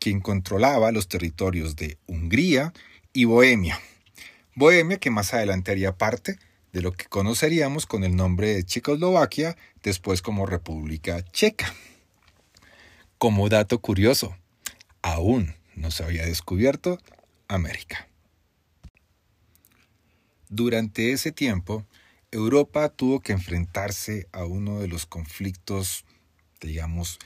quien 0.00 0.20
controlaba 0.20 0.90
los 0.90 1.06
territorios 1.06 1.76
de 1.76 1.98
Hungría 2.06 2.72
y 3.12 3.24
Bohemia. 3.24 3.80
Bohemia 4.56 4.98
que 4.98 5.10
más 5.10 5.32
adelante 5.32 5.70
haría 5.70 5.96
parte 5.96 6.38
de 6.72 6.82
lo 6.82 6.92
que 6.92 7.04
conoceríamos 7.04 7.86
con 7.86 8.02
el 8.02 8.16
nombre 8.16 8.54
de 8.54 8.64
Checoslovaquia, 8.64 9.56
después 9.82 10.20
como 10.20 10.44
República 10.44 11.22
Checa. 11.30 11.72
Como 13.18 13.48
dato 13.48 13.80
curioso, 13.80 14.36
aún 15.00 15.54
no 15.74 15.90
se 15.90 16.04
había 16.04 16.26
descubierto 16.26 16.98
América. 17.48 18.08
Durante 20.50 21.12
ese 21.12 21.32
tiempo, 21.32 21.86
Europa 22.30 22.90
tuvo 22.90 23.20
que 23.20 23.32
enfrentarse 23.32 24.28
a 24.32 24.44
uno 24.44 24.80
de 24.80 24.88
los 24.88 25.06
conflictos, 25.06 26.04
digamos, 26.60 27.18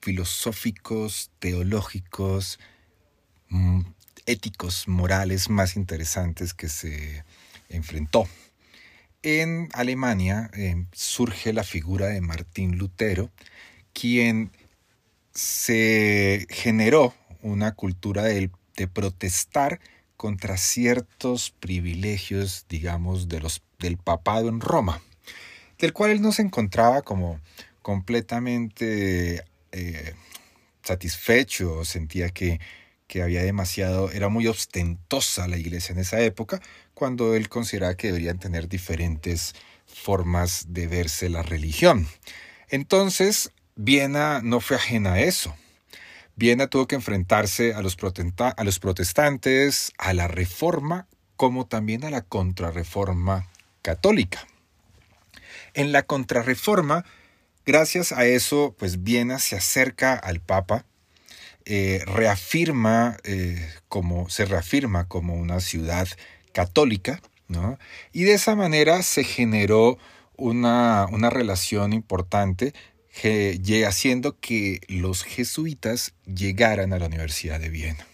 filosóficos, 0.00 1.32
teológicos, 1.40 2.60
mm, 3.48 3.80
éticos, 4.26 4.86
morales 4.86 5.50
más 5.50 5.74
interesantes 5.74 6.54
que 6.54 6.68
se 6.68 7.24
enfrentó. 7.68 8.28
En 9.22 9.68
Alemania 9.72 10.50
eh, 10.54 10.86
surge 10.92 11.52
la 11.52 11.64
figura 11.64 12.06
de 12.06 12.20
Martín 12.20 12.78
Lutero, 12.78 13.32
quien 13.92 14.52
se 15.36 16.46
generó 16.48 17.14
una 17.42 17.74
cultura 17.74 18.24
de, 18.24 18.50
protestar 18.92 19.80
contra 20.16 20.56
ciertos 20.56 21.50
privilegios, 21.50 22.66
digamos, 22.68 23.28
de 23.28 23.40
los, 23.40 23.62
del 23.78 23.98
papado 23.98 24.48
en 24.48 24.60
Roma, 24.60 25.02
del 25.78 25.92
cual 25.92 26.10
él 26.10 26.22
no 26.22 26.32
se 26.32 26.42
encontraba 26.42 27.02
como 27.02 27.40
completamente 27.82 29.44
eh, 29.72 30.14
satisfecho, 30.82 31.84
sentía 31.84 32.30
que, 32.30 32.60
que 33.06 33.22
había 33.22 33.42
demasiado, 33.42 34.10
era 34.10 34.28
muy 34.28 34.46
ostentosa 34.46 35.48
la 35.48 35.56
iglesia 35.56 35.92
en 35.92 36.00
esa 36.00 36.20
época, 36.20 36.60
cuando 36.94 37.34
él 37.34 37.48
consideraba 37.48 37.94
que 37.94 38.08
deberían 38.08 38.38
tener 38.38 38.68
diferentes 38.68 39.54
formas 39.86 40.66
de 40.68 40.86
verse 40.86 41.28
la 41.28 41.42
religión. 41.42 42.06
Entonces, 42.68 43.52
Viena 43.76 44.40
no 44.42 44.60
fue 44.60 44.76
ajena 44.76 45.12
a 45.12 45.20
eso. 45.20 45.54
Viena 46.34 46.66
tuvo 46.66 46.88
que 46.88 46.94
enfrentarse 46.96 47.74
a 47.74 47.82
los, 47.82 47.96
protestantes, 47.96 49.92
a 49.98 50.14
la 50.14 50.28
reforma, 50.28 51.06
como 51.36 51.66
también 51.66 52.04
a 52.04 52.10
la 52.10 52.22
contrarreforma 52.22 53.48
católica. 53.82 54.46
En 55.74 55.92
la 55.92 56.04
contrarreforma, 56.04 57.04
gracias 57.66 58.12
a 58.12 58.24
eso, 58.24 58.74
pues 58.78 59.02
Viena 59.02 59.38
se 59.38 59.56
acerca 59.56 60.14
al 60.14 60.40
Papa, 60.40 60.86
eh, 61.66 62.02
reafirma 62.06 63.18
eh, 63.24 63.70
como, 63.88 64.30
se 64.30 64.46
reafirma 64.46 65.06
como 65.06 65.34
una 65.34 65.60
ciudad 65.60 66.08
católica, 66.52 67.20
¿no? 67.48 67.78
Y 68.12 68.24
de 68.24 68.34
esa 68.34 68.54
manera 68.54 69.02
se 69.02 69.22
generó 69.22 69.98
una, 70.36 71.06
una 71.10 71.28
relación 71.28 71.92
importante 71.92 72.72
haciendo 73.86 74.38
que 74.38 74.80
los 74.88 75.24
jesuitas 75.24 76.14
llegaran 76.26 76.92
a 76.92 76.98
la 76.98 77.06
Universidad 77.06 77.60
de 77.60 77.70
Viena. 77.70 78.06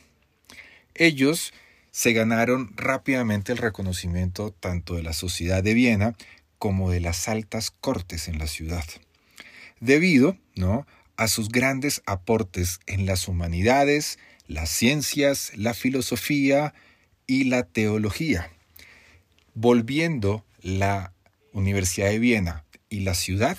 Ellos 0.95 1.53
se 1.91 2.13
ganaron 2.13 2.73
rápidamente 2.77 3.53
el 3.53 3.59
reconocimiento 3.59 4.53
tanto 4.53 4.95
de 4.95 5.03
la 5.03 5.13
sociedad 5.13 5.63
de 5.63 5.75
Viena 5.75 6.15
como 6.59 6.91
de 6.91 7.01
las 7.01 7.29
altas 7.29 7.71
cortes 7.71 8.29
en 8.29 8.39
la 8.39 8.47
ciudad, 8.47 8.85
debido 9.81 10.37
¿no? 10.55 10.87
a 11.17 11.29
sus 11.29 11.49
grandes 11.49 12.03
aportes 12.07 12.81
en 12.87 13.05
las 13.05 13.29
humanidades, 13.29 14.19
las 14.47 14.71
ciencias, 14.71 15.53
la 15.57 15.75
filosofía 15.75 16.75
y 17.27 17.45
la 17.45 17.65
teología, 17.65 18.51
volviendo 19.55 20.45
la 20.61 21.13
Universidad 21.53 22.09
de 22.09 22.19
Viena 22.19 22.65
y 22.89 23.01
la 23.01 23.15
ciudad 23.15 23.59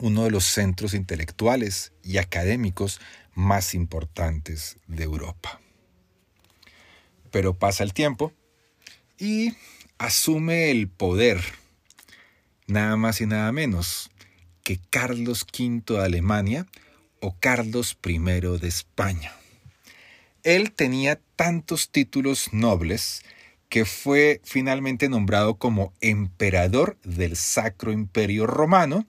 uno 0.00 0.24
de 0.24 0.30
los 0.30 0.44
centros 0.44 0.94
intelectuales 0.94 1.92
y 2.02 2.18
académicos 2.18 3.00
más 3.34 3.74
importantes 3.74 4.78
de 4.86 5.04
Europa. 5.04 5.60
Pero 7.30 7.54
pasa 7.54 7.84
el 7.84 7.92
tiempo 7.92 8.32
y 9.18 9.54
asume 9.98 10.70
el 10.70 10.88
poder 10.88 11.40
nada 12.66 12.96
más 12.96 13.20
y 13.20 13.26
nada 13.26 13.52
menos 13.52 14.10
que 14.62 14.80
Carlos 14.90 15.46
V 15.56 15.82
de 15.86 16.04
Alemania 16.04 16.66
o 17.20 17.36
Carlos 17.38 17.96
I 18.04 18.18
de 18.18 18.68
España. 18.68 19.32
Él 20.42 20.72
tenía 20.72 21.20
tantos 21.36 21.90
títulos 21.90 22.52
nobles 22.52 23.22
que 23.68 23.84
fue 23.84 24.40
finalmente 24.44 25.08
nombrado 25.08 25.56
como 25.56 25.92
emperador 26.00 26.98
del 27.02 27.36
Sacro 27.36 27.92
Imperio 27.92 28.46
Romano 28.46 29.06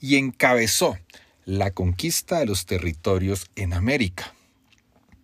y 0.00 0.16
encabezó 0.16 0.98
la 1.44 1.70
conquista 1.70 2.38
de 2.38 2.46
los 2.46 2.66
territorios 2.66 3.50
en 3.56 3.72
América. 3.72 4.34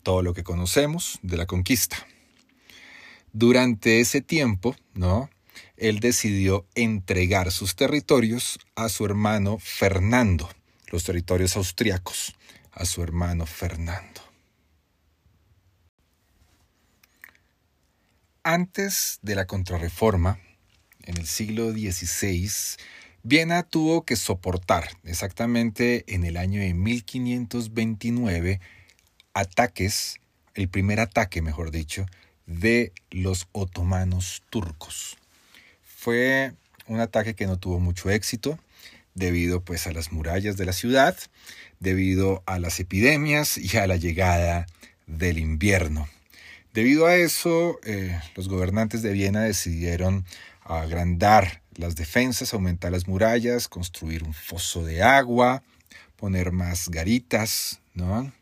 Todo 0.03 0.23
lo 0.23 0.35
que 0.35 0.45
conocemos 0.45 1.19
de 1.23 1.37
la 1.37 1.47
conquista. 1.47 2.07
Durante 3.33 4.01
ese 4.01 4.21
tiempo, 4.21 4.77
¿no? 4.95 5.31
Él 5.77 6.01
decidió 6.01 6.67
entregar 6.75 7.51
sus 7.51 7.75
territorios 7.75 8.59
a 8.77 8.89
su 8.89 9.05
hermano 9.05 9.59
Fernando, 9.59 10.49
los 10.89 11.05
territorios 11.05 11.57
austriacos, 11.57 12.37
a 12.71 12.85
su 12.85 13.03
hermano 13.03 13.47
Fernando. 13.47 14.21
Antes 18.45 19.19
de 19.23 19.35
la 19.35 19.47
contrarreforma, 19.47 20.41
en 21.05 21.17
el 21.17 21.27
siglo 21.27 21.71
XVI, 21.73 22.51
Viena 23.25 23.63
tuvo 23.63 24.05
que 24.05 24.17
soportar 24.17 24.89
exactamente 25.05 26.05
en 26.13 26.25
el 26.25 26.37
año 26.37 26.61
de 26.61 26.75
1529 26.75 28.61
ataques, 29.33 30.19
el 30.55 30.69
primer 30.69 30.99
ataque, 30.99 31.41
mejor 31.41 31.71
dicho, 31.71 32.07
de 32.47 32.93
los 33.13 33.47
otomanos 33.53 34.43
turcos. 34.51 35.17
Fue 35.85 36.55
un 36.89 36.99
ataque 36.99 37.35
que 37.35 37.47
no 37.47 37.59
tuvo 37.59 37.79
mucho 37.79 38.11
éxito 38.11 38.59
debido 39.15 39.61
pues 39.61 39.87
a 39.87 39.93
las 39.93 40.11
murallas 40.11 40.57
de 40.57 40.67
la 40.67 40.73
ciudad, 40.73 41.17
debido 41.79 42.43
a 42.47 42.59
las 42.59 42.81
epidemias 42.81 43.57
y 43.57 43.77
a 43.77 43.87
la 43.87 43.97
llegada 43.97 44.67
del 45.07 45.39
invierno. 45.39 46.09
Debido 46.75 47.07
a 47.07 47.15
eso, 47.15 47.79
eh, 47.85 48.19
los 48.35 48.49
gobernantes 48.49 49.03
de 49.03 49.13
Viena 49.13 49.43
decidieron 49.43 50.25
agrandar 50.65 51.63
las 51.75 51.97
defensas, 51.97 52.53
aumentar 52.55 52.93
las 52.93 53.09
murallas, 53.09 53.69
construir 53.69 54.25
un 54.25 54.35
foso 54.35 54.85
de 54.85 55.03
agua, 55.03 55.63
poner 56.17 56.53
más 56.53 56.89
garitas, 56.89 57.81
¿no? 57.95 58.33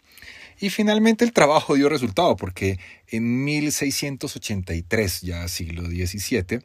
Y 0.59 0.69
finalmente 0.69 1.25
el 1.25 1.33
trabajo 1.33 1.75
dio 1.75 1.89
resultado 1.89 2.37
porque 2.37 2.79
en 3.07 3.45
1683, 3.45 5.23
ya 5.23 5.49
siglo 5.49 5.85
XVII, 5.85 6.61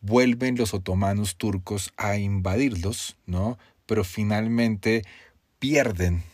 vuelven 0.00 0.56
los 0.56 0.74
otomanos 0.74 1.36
turcos 1.36 1.92
a 1.96 2.16
invadirlos, 2.16 3.16
¿no? 3.26 3.58
Pero 3.86 4.02
finalmente 4.02 5.04
pierden 5.60 6.24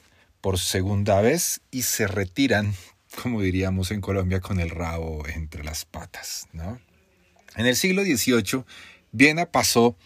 por 0.41 0.59
segunda 0.59 1.21
vez 1.21 1.61
y 1.71 1.83
se 1.83 2.07
retiran 2.07 2.75
como 3.21 3.43
diríamos 3.43 3.91
en 3.91 4.01
Colombia, 4.01 4.41
con 4.41 4.61
el 4.61 4.71
rabo 4.71 5.27
entre 5.29 5.65
las 5.65 5.85
patas. 5.85 6.49
¿no? 6.53 6.81
En 7.57 7.67
el 7.67 7.77
siglo 7.77 8.03
XVIII, 8.03 8.65
Viena 9.13 9.47
pasó 9.47 9.97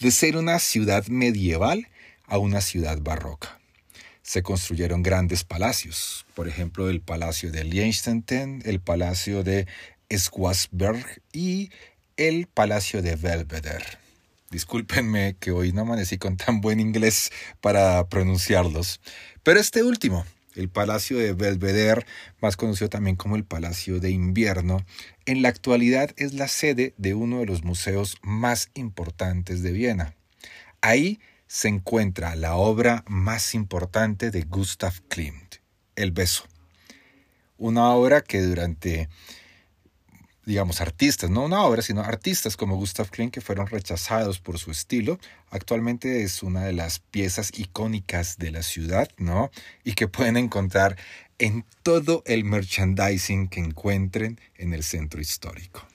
de 0.00 0.10
ser 0.10 0.36
una 0.36 0.58
ciudad 0.58 1.06
medieval 1.08 1.88
a 2.26 2.38
una 2.38 2.62
ciudad 2.62 2.98
barroca. 3.00 3.60
Se 4.22 4.42
construyeron 4.42 5.02
grandes 5.02 5.44
palacios, 5.44 6.24
por 6.34 6.48
ejemplo 6.48 6.88
el 6.88 7.02
Palacio 7.02 7.52
de 7.52 7.64
Liechtenstein, 7.64 8.62
el 8.64 8.80
Palacio 8.80 9.44
de 9.44 9.66
Schwarzberg 10.10 11.20
y 11.32 11.70
el 12.16 12.46
Palacio 12.46 13.02
de 13.02 13.16
Belvedere. 13.16 13.84
Discúlpenme 14.50 15.36
que 15.38 15.50
hoy 15.50 15.72
no 15.72 15.82
amanecí 15.82 16.16
con 16.16 16.38
tan 16.38 16.62
buen 16.62 16.80
inglés 16.80 17.32
para 17.60 18.08
pronunciarlos, 18.08 19.00
pero 19.42 19.60
este 19.60 19.82
último, 19.82 20.24
el 20.54 20.68
Palacio 20.68 21.18
de 21.18 21.32
Belvedere, 21.32 22.06
más 22.40 22.56
conocido 22.56 22.88
también 22.88 23.16
como 23.16 23.36
el 23.36 23.44
Palacio 23.44 24.00
de 24.00 24.10
Invierno, 24.10 24.84
en 25.26 25.42
la 25.42 25.48
actualidad 25.48 26.10
es 26.16 26.34
la 26.34 26.48
sede 26.48 26.94
de 26.96 27.14
uno 27.14 27.40
de 27.40 27.46
los 27.46 27.64
museos 27.64 28.18
más 28.22 28.70
importantes 28.74 29.62
de 29.62 29.72
Viena. 29.72 30.14
Ahí 30.80 31.18
se 31.46 31.68
encuentra 31.68 32.36
la 32.36 32.56
obra 32.56 33.04
más 33.06 33.54
importante 33.54 34.30
de 34.30 34.42
Gustav 34.42 34.94
Klimt, 35.08 35.56
El 35.96 36.12
beso. 36.12 36.44
Una 37.56 37.90
obra 37.90 38.20
que 38.20 38.42
durante 38.42 39.08
digamos, 40.46 40.80
artistas, 40.80 41.30
no 41.30 41.44
una 41.44 41.62
obra, 41.62 41.82
sino 41.82 42.02
artistas 42.02 42.56
como 42.56 42.76
Gustav 42.76 43.10
Klimt 43.10 43.32
que 43.32 43.40
fueron 43.40 43.66
rechazados 43.66 44.40
por 44.40 44.58
su 44.58 44.70
estilo. 44.70 45.18
Actualmente 45.50 46.22
es 46.22 46.42
una 46.42 46.64
de 46.64 46.72
las 46.72 46.98
piezas 46.98 47.50
icónicas 47.56 48.38
de 48.38 48.50
la 48.50 48.62
ciudad, 48.62 49.08
¿no? 49.16 49.50
Y 49.84 49.94
que 49.94 50.08
pueden 50.08 50.36
encontrar 50.36 50.96
en 51.38 51.64
todo 51.82 52.22
el 52.26 52.44
merchandising 52.44 53.48
que 53.48 53.60
encuentren 53.60 54.40
en 54.56 54.74
el 54.74 54.82
centro 54.82 55.20
histórico. 55.20 55.86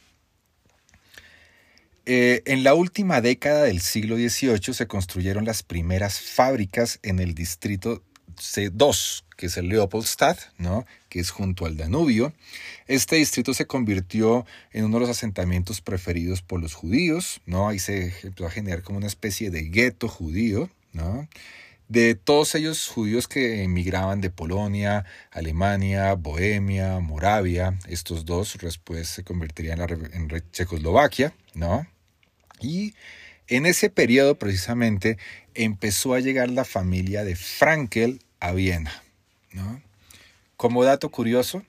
Eh, 2.05 2.41
en 2.45 2.63
la 2.63 2.73
última 2.73 3.21
década 3.21 3.63
del 3.63 3.81
siglo 3.81 4.15
XVIII 4.15 4.73
se 4.73 4.87
construyeron 4.87 5.45
las 5.45 5.61
primeras 5.61 6.19
fábricas 6.19 6.99
en 7.03 7.19
el 7.19 7.35
distrito 7.35 8.03
C2, 8.39 9.23
que 9.37 9.45
es 9.47 9.57
el 9.57 9.69
Leopoldstadt, 9.69 10.39
¿no? 10.57 10.85
que 11.09 11.19
es 11.19 11.29
junto 11.29 11.65
al 11.65 11.77
Danubio. 11.77 12.33
Este 12.87 13.17
distrito 13.17 13.53
se 13.53 13.67
convirtió 13.67 14.45
en 14.71 14.85
uno 14.85 14.97
de 14.97 15.01
los 15.01 15.09
asentamientos 15.09 15.81
preferidos 15.81 16.41
por 16.41 16.61
los 16.61 16.73
judíos, 16.73 17.41
¿no? 17.45 17.69
ahí 17.69 17.79
se 17.79 18.13
empezó 18.23 18.47
a 18.47 18.51
generar 18.51 18.83
como 18.83 18.97
una 18.97 19.07
especie 19.07 19.51
de 19.51 19.63
gueto 19.63 20.07
judío. 20.07 20.69
¿no? 20.93 21.27
De 21.87 22.13
todos 22.13 22.53
ellos 22.53 22.87
judíos 22.87 23.27
que 23.27 23.63
emigraban 23.63 24.21
de 24.21 24.29
Polonia, 24.29 25.05
Alemania, 25.31 26.13
Bohemia, 26.13 26.99
Moravia, 26.99 27.79
estos 27.87 28.25
dos 28.25 28.57
después 28.61 29.07
se 29.09 29.23
convertirían 29.23 29.81
en, 29.81 30.31
en 30.31 30.51
Checoslovaquia, 30.51 31.33
¿no? 31.55 31.87
Y 32.61 32.93
en 33.47 33.65
ese 33.65 33.89
periodo 33.89 34.35
precisamente 34.37 35.17
empezó 35.55 36.13
a 36.13 36.19
llegar 36.19 36.51
la 36.51 36.63
familia 36.63 37.23
de 37.23 37.35
Frankel 37.35 38.19
a 38.39 38.51
Viena. 38.51 39.03
Como 40.57 40.83
dato 40.83 41.09
curioso, 41.09 41.63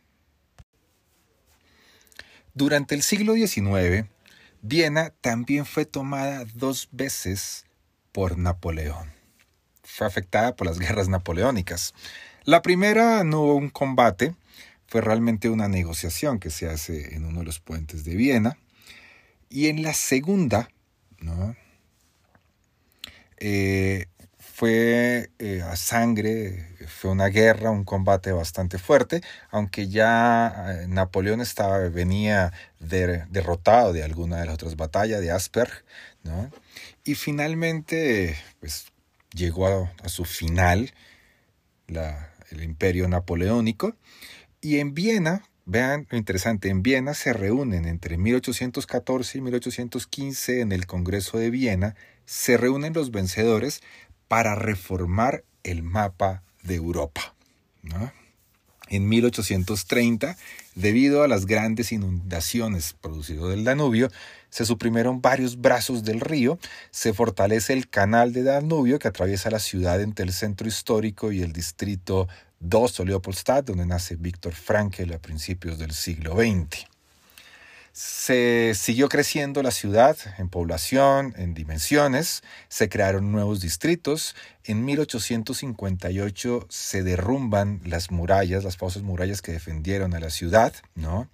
Durante 2.54 2.94
el 2.94 3.02
siglo 3.02 3.34
XIX, 3.34 4.06
Viena 4.62 5.10
también 5.20 5.64
fue 5.64 5.86
tomada 5.86 6.44
dos 6.54 6.88
veces 6.92 7.64
por 8.12 8.38
Napoleón. 8.38 9.10
Fue 9.82 10.06
afectada 10.06 10.54
por 10.54 10.66
las 10.66 10.78
guerras 10.78 11.08
napoleónicas. 11.08 11.94
La 12.44 12.62
primera 12.62 13.24
no 13.24 13.40
hubo 13.40 13.54
un 13.54 13.70
combate, 13.70 14.34
fue 14.86 15.00
realmente 15.00 15.48
una 15.48 15.68
negociación 15.68 16.38
que 16.38 16.50
se 16.50 16.68
hace 16.68 17.14
en 17.14 17.24
uno 17.24 17.40
de 17.40 17.46
los 17.46 17.60
puentes 17.60 18.04
de 18.04 18.16
Viena. 18.16 18.58
Y 19.48 19.68
en 19.68 19.82
la 19.82 19.94
segunda, 19.94 20.70
¿no? 21.20 21.56
Eh, 23.38 24.06
fue 24.60 25.30
eh, 25.38 25.62
a 25.62 25.74
sangre, 25.74 26.76
fue 26.86 27.10
una 27.10 27.28
guerra, 27.28 27.70
un 27.70 27.84
combate 27.84 28.30
bastante 28.30 28.76
fuerte, 28.76 29.22
aunque 29.50 29.88
ya 29.88 30.82
eh, 30.82 30.86
Napoleón 30.86 31.40
estaba, 31.40 31.78
venía 31.88 32.52
derrotado 32.78 33.94
de 33.94 34.02
alguna 34.02 34.38
de 34.38 34.44
las 34.44 34.56
otras 34.56 34.76
batallas 34.76 35.22
de 35.22 35.30
Asperg, 35.30 35.72
¿no? 36.24 36.50
Y 37.04 37.14
finalmente, 37.14 38.36
pues 38.60 38.92
llegó 39.32 39.66
a, 39.66 40.08
su 40.10 40.26
final 40.26 40.92
el 41.88 42.62
imperio 42.62 43.08
napoleónico, 43.08 43.96
y 44.60 44.78
en 44.80 44.92
Viena, 44.92 45.42
vean 45.64 46.06
lo 46.10 46.18
interesante, 46.18 46.68
en 46.68 46.82
Viena 46.82 47.14
se 47.14 47.32
reúnen 47.32 47.86
entre 47.86 48.18
1814 48.18 49.38
y 49.38 49.40
1815 49.40 50.60
en 50.60 50.72
el 50.72 50.84
Congreso 50.86 51.38
de 51.38 51.48
Viena, 51.48 51.96
se 52.26 52.58
reúnen 52.58 52.92
los 52.92 53.10
vencedores 53.10 53.80
para 54.30 54.54
reformar 54.54 55.42
el 55.64 55.82
mapa 55.82 56.44
de 56.62 56.76
Europa. 56.76 57.34
En 58.86 59.08
1830, 59.08 60.36
debido 60.76 61.24
a 61.24 61.28
las 61.28 61.46
grandes 61.46 61.90
inundaciones 61.90 62.94
producidas 63.00 63.48
del 63.48 63.64
Danubio, 63.64 64.08
se 64.48 64.64
suprimieron 64.64 65.20
varios 65.20 65.60
brazos 65.60 66.04
del 66.04 66.20
río, 66.20 66.60
se 66.92 67.12
fortalece 67.12 67.72
el 67.72 67.88
canal 67.88 68.32
de 68.32 68.44
Danubio 68.44 69.00
que 69.00 69.08
atraviesa 69.08 69.50
la 69.50 69.58
ciudad 69.58 70.00
entre 70.00 70.26
el 70.26 70.32
centro 70.32 70.68
histórico 70.68 71.32
y 71.32 71.42
el 71.42 71.52
distrito 71.52 72.28
2 72.60 73.00
o 73.00 73.04
Leopoldstadt, 73.04 73.64
donde 73.64 73.84
nace 73.84 74.14
Víctor 74.14 74.54
Frankl 74.54 75.12
a 75.12 75.18
principios 75.18 75.76
del 75.76 75.90
siglo 75.90 76.36
XX. 76.36 76.89
Se 77.92 78.72
siguió 78.76 79.08
creciendo 79.08 79.62
la 79.62 79.72
ciudad 79.72 80.16
en 80.38 80.48
población, 80.48 81.34
en 81.36 81.54
dimensiones, 81.54 82.42
se 82.68 82.88
crearon 82.88 83.32
nuevos 83.32 83.60
distritos. 83.60 84.36
En 84.64 84.84
1858 84.84 86.66
se 86.68 87.02
derrumban 87.02 87.80
las 87.84 88.10
murallas, 88.12 88.62
las 88.62 88.76
famosas 88.76 89.02
murallas 89.02 89.42
que 89.42 89.52
defendieron 89.52 90.14
a 90.14 90.20
la 90.20 90.30
ciudad, 90.30 90.72
¿no? 90.94 91.28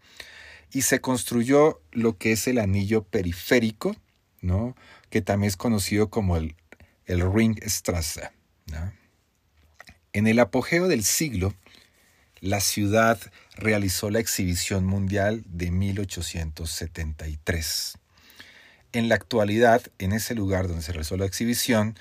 Y 0.72 0.82
se 0.82 1.00
construyó 1.00 1.82
lo 1.92 2.16
que 2.16 2.32
es 2.32 2.48
el 2.48 2.58
anillo 2.58 3.04
periférico, 3.04 3.94
¿no? 4.40 4.74
Que 5.10 5.20
también 5.20 5.48
es 5.48 5.56
conocido 5.56 6.08
como 6.08 6.36
el, 6.36 6.56
el 7.04 7.32
Ringstrasse. 7.32 8.30
En 10.12 10.26
el 10.26 10.38
apogeo 10.38 10.88
del 10.88 11.04
siglo, 11.04 11.54
la 12.40 12.60
ciudad 12.60 13.18
realizó 13.56 14.10
la 14.10 14.20
exhibición 14.20 14.84
mundial 14.84 15.42
de 15.46 15.70
1873. 15.70 17.98
En 18.92 19.08
la 19.08 19.14
actualidad, 19.16 19.82
en 19.98 20.12
ese 20.12 20.34
lugar 20.34 20.68
donde 20.68 20.82
se 20.82 20.92
realizó 20.92 21.16
la 21.16 21.24
exhibición, 21.26 21.96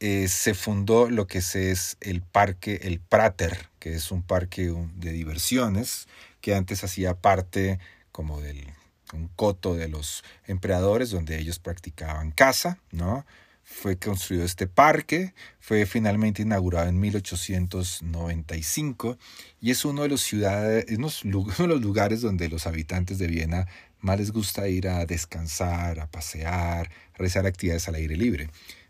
eh, 0.00 0.28
se 0.28 0.54
fundó 0.54 1.10
lo 1.10 1.26
que 1.26 1.38
es 1.38 1.96
el 2.00 2.20
parque 2.20 2.80
El 2.82 3.00
Prater, 3.00 3.68
que 3.78 3.94
es 3.94 4.12
un 4.12 4.22
parque 4.22 4.72
de 4.96 5.12
diversiones, 5.12 6.06
que 6.40 6.54
antes 6.54 6.84
hacía 6.84 7.14
parte 7.14 7.78
como 8.12 8.40
del 8.40 8.68
un 9.14 9.28
coto 9.28 9.74
de 9.74 9.88
los 9.88 10.22
emperadores 10.46 11.10
donde 11.10 11.38
ellos 11.38 11.58
practicaban 11.58 12.30
caza, 12.30 12.78
¿no? 12.92 13.24
Fue 13.70 13.98
construido 13.98 14.44
este 14.44 14.66
parque, 14.66 15.34
fue 15.60 15.84
finalmente 15.84 16.40
inaugurado 16.42 16.88
en 16.88 16.98
1895 16.98 19.18
y 19.60 19.70
es 19.70 19.84
uno 19.84 20.00
de 20.02 20.08
los 20.08 20.22
ciudades, 20.22 20.86
uno 20.96 21.10
de 21.58 21.66
los 21.66 21.82
lugares 21.82 22.22
donde 22.22 22.48
los 22.48 22.66
habitantes 22.66 23.18
de 23.18 23.26
Viena 23.26 23.66
más 24.00 24.18
les 24.18 24.32
gusta 24.32 24.68
ir 24.68 24.88
a 24.88 25.04
descansar, 25.04 26.00
a 26.00 26.10
pasear, 26.10 26.88
a 26.88 27.18
realizar 27.18 27.44
actividades 27.46 27.86
al 27.88 27.96
aire 27.96 28.16
libre. 28.16 28.48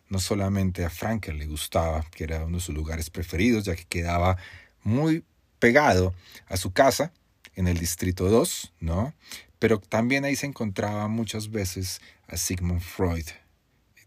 No 0.09 0.21
solamente 0.21 0.85
a 0.85 0.91
Frankel 0.91 1.39
le 1.39 1.47
gustaba, 1.47 2.05
que 2.13 2.23
era 2.25 2.45
uno 2.45 2.59
de 2.59 2.63
sus 2.63 2.75
lugares 2.75 3.11
preferidos, 3.11 3.65
ya 3.65 3.75
que 3.75 3.85
quedaba 3.85 4.37
muy 4.85 5.25
pegado 5.59 6.15
a 6.47 6.57
su 6.57 6.73
casa 6.73 7.13
en 7.57 7.67
el 7.67 7.79
distrito 7.79 8.31
2, 8.31 8.75
¿no? 8.81 9.13
Pero 9.59 9.81
también 9.81 10.25
ahí 10.25 10.37
se 10.37 10.47
encontraba 10.47 11.09
muchas 11.09 11.51
veces 11.51 12.01
a 12.29 12.37
Sigmund 12.37 12.81
Freud, 12.81 13.27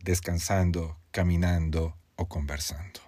descansando, 0.04 0.98
caminando 1.12 1.96
o 2.16 2.28
conversando. 2.28 3.02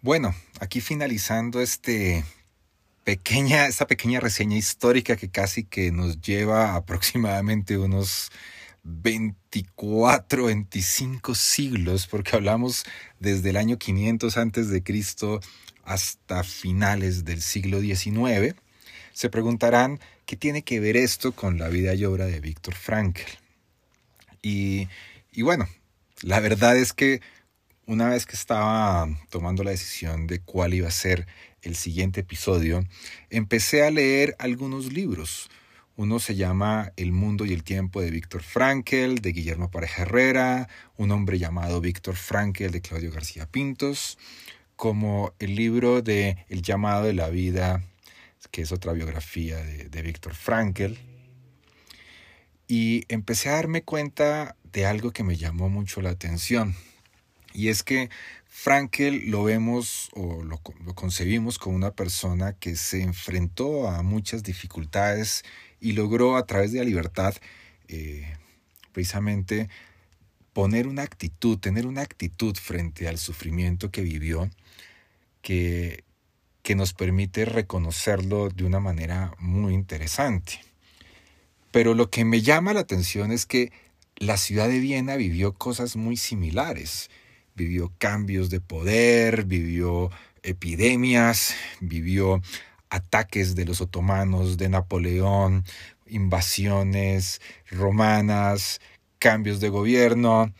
Bueno, 0.00 0.34
aquí 0.60 0.80
finalizando 0.80 1.60
este 1.60 2.24
pequeña, 3.04 3.66
esta 3.66 3.86
pequeña 3.86 4.20
reseña 4.20 4.56
histórica 4.56 5.16
que 5.16 5.30
casi 5.30 5.64
que 5.64 5.92
nos 5.92 6.20
lleva 6.20 6.76
aproximadamente 6.76 7.76
unos 7.76 8.30
24, 8.88 10.46
25 10.46 11.34
siglos, 11.34 12.06
porque 12.06 12.36
hablamos 12.36 12.84
desde 13.20 13.50
el 13.50 13.58
año 13.58 13.78
500 13.78 14.36
antes 14.38 14.70
de 14.70 14.82
Cristo 14.82 15.40
hasta 15.84 16.42
finales 16.42 17.24
del 17.24 17.42
siglo 17.42 17.80
XIX, 17.80 18.54
se 19.12 19.28
preguntarán 19.28 20.00
qué 20.26 20.36
tiene 20.36 20.62
que 20.62 20.80
ver 20.80 20.96
esto 20.96 21.32
con 21.32 21.58
la 21.58 21.68
vida 21.68 21.94
y 21.94 22.04
obra 22.04 22.26
de 22.26 22.40
Víctor 22.40 22.74
Frankl. 22.74 23.22
Y, 24.42 24.88
y 25.32 25.42
bueno, 25.42 25.68
la 26.22 26.40
verdad 26.40 26.76
es 26.76 26.92
que 26.92 27.20
una 27.86 28.08
vez 28.08 28.26
que 28.26 28.36
estaba 28.36 29.08
tomando 29.28 29.64
la 29.64 29.70
decisión 29.70 30.26
de 30.26 30.40
cuál 30.40 30.74
iba 30.74 30.88
a 30.88 30.92
ser 30.92 31.26
el 31.62 31.76
siguiente 31.76 32.20
episodio, 32.20 32.84
empecé 33.30 33.82
a 33.82 33.90
leer 33.90 34.34
algunos 34.38 34.92
libros 34.92 35.50
uno 35.98 36.20
se 36.20 36.36
llama 36.36 36.92
El 36.96 37.10
mundo 37.10 37.44
y 37.44 37.52
el 37.52 37.64
tiempo 37.64 38.00
de 38.00 38.12
Víctor 38.12 38.44
Frankel, 38.44 39.16
de 39.18 39.32
Guillermo 39.32 39.68
Pareja 39.68 40.02
Herrera, 40.02 40.68
Un 40.96 41.10
hombre 41.10 41.40
llamado 41.40 41.80
Víctor 41.80 42.14
Frankel, 42.14 42.70
de 42.70 42.80
Claudio 42.80 43.10
García 43.10 43.46
Pintos, 43.46 44.16
como 44.76 45.34
el 45.40 45.56
libro 45.56 46.00
de 46.00 46.46
El 46.48 46.62
llamado 46.62 47.02
de 47.02 47.14
la 47.14 47.30
vida, 47.30 47.82
que 48.52 48.62
es 48.62 48.70
otra 48.70 48.92
biografía 48.92 49.56
de, 49.56 50.02
Víctor 50.02 50.36
Frankel. 50.36 51.00
Y 52.68 53.02
empecé 53.08 53.48
a 53.48 53.54
darme 53.54 53.82
cuenta 53.82 54.54
de 54.72 54.86
algo 54.86 55.10
que 55.10 55.24
me 55.24 55.36
llamó 55.36 55.68
mucho 55.68 56.00
la 56.00 56.10
atención. 56.10 56.76
Y 57.52 57.70
es 57.70 57.82
que 57.82 58.08
Frankel 58.46 59.30
lo 59.30 59.42
vemos 59.42 60.10
o 60.14 60.44
lo, 60.44 60.58
concebimos 60.94 61.58
como 61.58 61.74
una 61.74 61.90
persona 61.90 62.52
que 62.52 62.76
se 62.76 63.02
enfrentó 63.02 63.88
a 63.88 64.04
muchas 64.04 64.44
dificultades 64.44 65.44
y 65.80 65.92
logró 65.92 66.36
a 66.36 66.46
través 66.46 66.72
de 66.72 66.78
la 66.78 66.84
libertad 66.84 67.34
eh, 67.88 68.34
precisamente 68.92 69.68
poner 70.52 70.86
una 70.86 71.02
actitud, 71.02 71.58
tener 71.58 71.86
una 71.86 72.02
actitud 72.02 72.56
frente 72.56 73.08
al 73.08 73.18
sufrimiento 73.18 73.90
que 73.90 74.02
vivió 74.02 74.50
que, 75.40 76.04
que 76.62 76.74
nos 76.74 76.92
permite 76.94 77.44
reconocerlo 77.44 78.48
de 78.48 78.64
una 78.64 78.80
manera 78.80 79.32
muy 79.38 79.74
interesante. 79.74 80.60
Pero 81.70 81.94
lo 81.94 82.10
que 82.10 82.24
me 82.24 82.42
llama 82.42 82.72
la 82.72 82.80
atención 82.80 83.30
es 83.30 83.46
que 83.46 83.72
la 84.16 84.36
ciudad 84.36 84.68
de 84.68 84.80
Viena 84.80 85.16
vivió 85.16 85.52
cosas 85.52 85.96
muy 85.96 86.16
similares. 86.16 87.10
Vivió 87.54 87.92
cambios 87.98 88.50
de 88.50 88.60
poder, 88.60 89.44
vivió 89.44 90.10
epidemias, 90.42 91.54
vivió 91.80 92.40
ataques 92.90 93.54
de 93.54 93.64
los 93.64 93.80
otomanos, 93.80 94.56
de 94.56 94.68
Napoleón, 94.68 95.64
invasiones 96.06 97.40
romanas, 97.70 98.80
cambios 99.18 99.60
de 99.60 99.68
gobierno, 99.68 100.52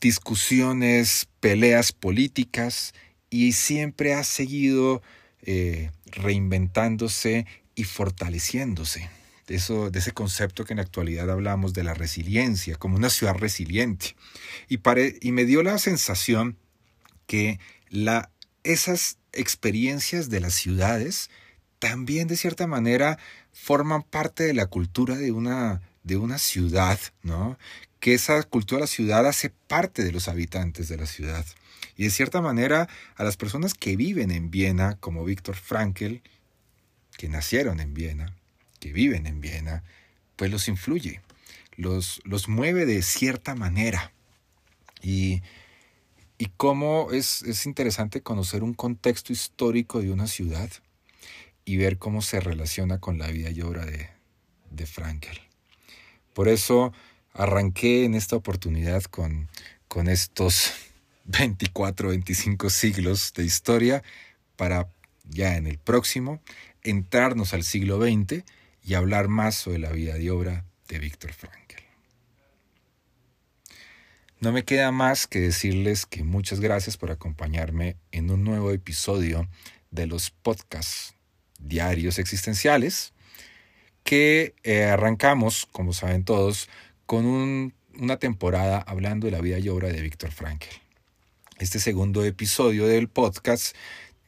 discusiones, 0.00 1.28
peleas 1.40 1.92
políticas 1.92 2.94
y 3.30 3.52
siempre 3.52 4.14
ha 4.14 4.24
seguido 4.24 5.02
eh, 5.42 5.90
reinventándose 6.06 7.46
y 7.74 7.84
fortaleciéndose. 7.84 9.10
De, 9.46 9.56
eso, 9.56 9.90
de 9.90 9.98
ese 9.98 10.12
concepto 10.12 10.64
que 10.64 10.72
en 10.72 10.76
la 10.76 10.84
actualidad 10.84 11.30
hablamos 11.30 11.72
de 11.72 11.82
la 11.82 11.94
resiliencia, 11.94 12.76
como 12.76 12.96
una 12.96 13.10
ciudad 13.10 13.34
resiliente. 13.34 14.14
Y, 14.68 14.78
y 15.20 15.32
me 15.32 15.44
dio 15.44 15.62
la 15.62 15.78
sensación 15.78 16.56
que 17.26 17.58
esas 18.62 19.18
experiencias 19.32 20.30
de 20.30 20.40
las 20.40 20.54
ciudades 20.54 21.30
también 21.82 22.28
de 22.28 22.36
cierta 22.36 22.68
manera 22.68 23.18
forman 23.52 24.04
parte 24.04 24.44
de 24.44 24.54
la 24.54 24.66
cultura 24.66 25.16
de 25.16 25.32
una, 25.32 25.82
de 26.04 26.16
una 26.16 26.38
ciudad, 26.38 27.00
¿no? 27.24 27.58
Que 27.98 28.14
esa 28.14 28.40
cultura 28.44 28.78
de 28.78 28.82
la 28.82 28.86
ciudad 28.86 29.26
hace 29.26 29.50
parte 29.50 30.04
de 30.04 30.12
los 30.12 30.28
habitantes 30.28 30.88
de 30.88 30.96
la 30.96 31.06
ciudad. 31.06 31.44
Y 31.96 32.04
de 32.04 32.10
cierta 32.10 32.40
manera, 32.40 32.88
a 33.16 33.24
las 33.24 33.36
personas 33.36 33.74
que 33.74 33.96
viven 33.96 34.30
en 34.30 34.52
Viena, 34.52 34.96
como 35.00 35.24
Víctor 35.24 35.56
Frankl, 35.56 36.18
que 37.18 37.28
nacieron 37.28 37.80
en 37.80 37.94
Viena, 37.94 38.32
que 38.78 38.92
viven 38.92 39.26
en 39.26 39.40
Viena, 39.40 39.82
pues 40.36 40.52
los 40.52 40.68
influye, 40.68 41.20
los, 41.74 42.20
los 42.22 42.48
mueve 42.48 42.86
de 42.86 43.02
cierta 43.02 43.56
manera. 43.56 44.12
Y, 45.02 45.42
y 46.38 46.46
cómo 46.56 47.10
es, 47.10 47.42
es 47.42 47.66
interesante 47.66 48.20
conocer 48.20 48.62
un 48.62 48.72
contexto 48.72 49.32
histórico 49.32 50.00
de 50.00 50.12
una 50.12 50.28
ciudad 50.28 50.70
y 51.64 51.76
ver 51.76 51.98
cómo 51.98 52.22
se 52.22 52.40
relaciona 52.40 52.98
con 52.98 53.18
la 53.18 53.28
vida 53.28 53.50
y 53.50 53.62
obra 53.62 53.84
de, 53.84 54.08
de 54.70 54.86
Frankel. 54.86 55.40
Por 56.34 56.48
eso 56.48 56.92
arranqué 57.32 58.04
en 58.04 58.14
esta 58.14 58.36
oportunidad 58.36 59.02
con, 59.04 59.48
con 59.88 60.08
estos 60.08 60.72
24, 61.24 62.08
25 62.08 62.70
siglos 62.70 63.32
de 63.34 63.44
historia 63.44 64.02
para 64.56 64.88
ya 65.24 65.56
en 65.56 65.66
el 65.66 65.78
próximo 65.78 66.40
entrarnos 66.82 67.54
al 67.54 67.62
siglo 67.62 68.00
XX 68.00 68.44
y 68.84 68.94
hablar 68.94 69.28
más 69.28 69.54
sobre 69.54 69.78
la 69.78 69.90
vida 69.92 70.18
y 70.18 70.28
obra 70.28 70.64
de 70.88 70.98
Víctor 70.98 71.32
Frankl. 71.32 71.62
No 74.40 74.50
me 74.50 74.64
queda 74.64 74.90
más 74.90 75.28
que 75.28 75.38
decirles 75.38 76.04
que 76.04 76.24
muchas 76.24 76.58
gracias 76.58 76.96
por 76.96 77.12
acompañarme 77.12 77.96
en 78.10 78.28
un 78.30 78.42
nuevo 78.42 78.72
episodio 78.72 79.48
de 79.92 80.08
los 80.08 80.30
podcasts 80.30 81.14
diarios 81.62 82.18
existenciales 82.18 83.12
que 84.04 84.54
eh, 84.62 84.84
arrancamos, 84.84 85.68
como 85.72 85.92
saben 85.92 86.24
todos, 86.24 86.68
con 87.06 87.72
una 87.94 88.16
temporada 88.18 88.78
hablando 88.78 89.26
de 89.26 89.32
la 89.32 89.40
vida 89.40 89.58
y 89.58 89.68
obra 89.68 89.88
de 89.88 90.02
Víctor 90.02 90.30
Frankl. 90.30 90.66
Este 91.58 91.78
segundo 91.78 92.24
episodio 92.24 92.86
del 92.86 93.08
podcast 93.08 93.76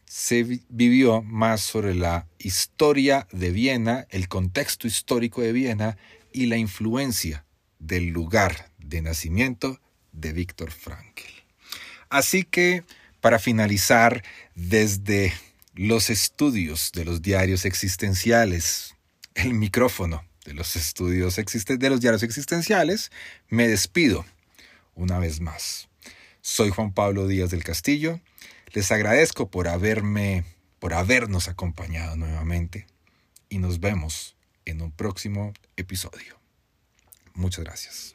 se 0.04 0.62
vivió 0.68 1.22
más 1.22 1.60
sobre 1.62 1.94
la 1.94 2.28
historia 2.38 3.26
de 3.32 3.50
Viena, 3.50 4.06
el 4.10 4.28
contexto 4.28 4.86
histórico 4.86 5.42
de 5.42 5.52
Viena 5.52 5.96
y 6.32 6.46
la 6.46 6.56
influencia 6.56 7.44
del 7.78 8.08
lugar 8.08 8.70
de 8.78 9.02
nacimiento 9.02 9.80
de 10.12 10.32
Víctor 10.32 10.70
Frankl. 10.70 11.22
Así 12.10 12.44
que, 12.44 12.84
para 13.20 13.38
finalizar, 13.38 14.22
desde 14.54 15.32
los 15.74 16.08
estudios 16.08 16.92
de 16.92 17.04
los 17.04 17.20
diarios 17.20 17.64
existenciales, 17.64 18.94
el 19.34 19.54
micrófono 19.54 20.24
de 20.44 20.54
los 20.54 20.76
estudios 20.76 21.36
de 21.36 21.90
los 21.90 22.00
diarios 22.00 22.22
existenciales, 22.22 23.10
me 23.48 23.66
despido 23.66 24.24
una 24.94 25.18
vez 25.18 25.40
más. 25.40 25.88
Soy 26.40 26.70
Juan 26.70 26.92
Pablo 26.92 27.26
Díaz 27.26 27.50
del 27.50 27.64
Castillo. 27.64 28.20
Les 28.72 28.92
agradezco 28.92 29.50
por 29.50 29.66
haberme, 29.66 30.44
por 30.78 30.94
habernos 30.94 31.48
acompañado 31.48 32.16
nuevamente 32.16 32.86
y 33.48 33.58
nos 33.58 33.80
vemos 33.80 34.36
en 34.64 34.82
un 34.82 34.92
próximo 34.92 35.54
episodio. 35.76 36.38
Muchas 37.34 37.64
gracias. 37.64 38.14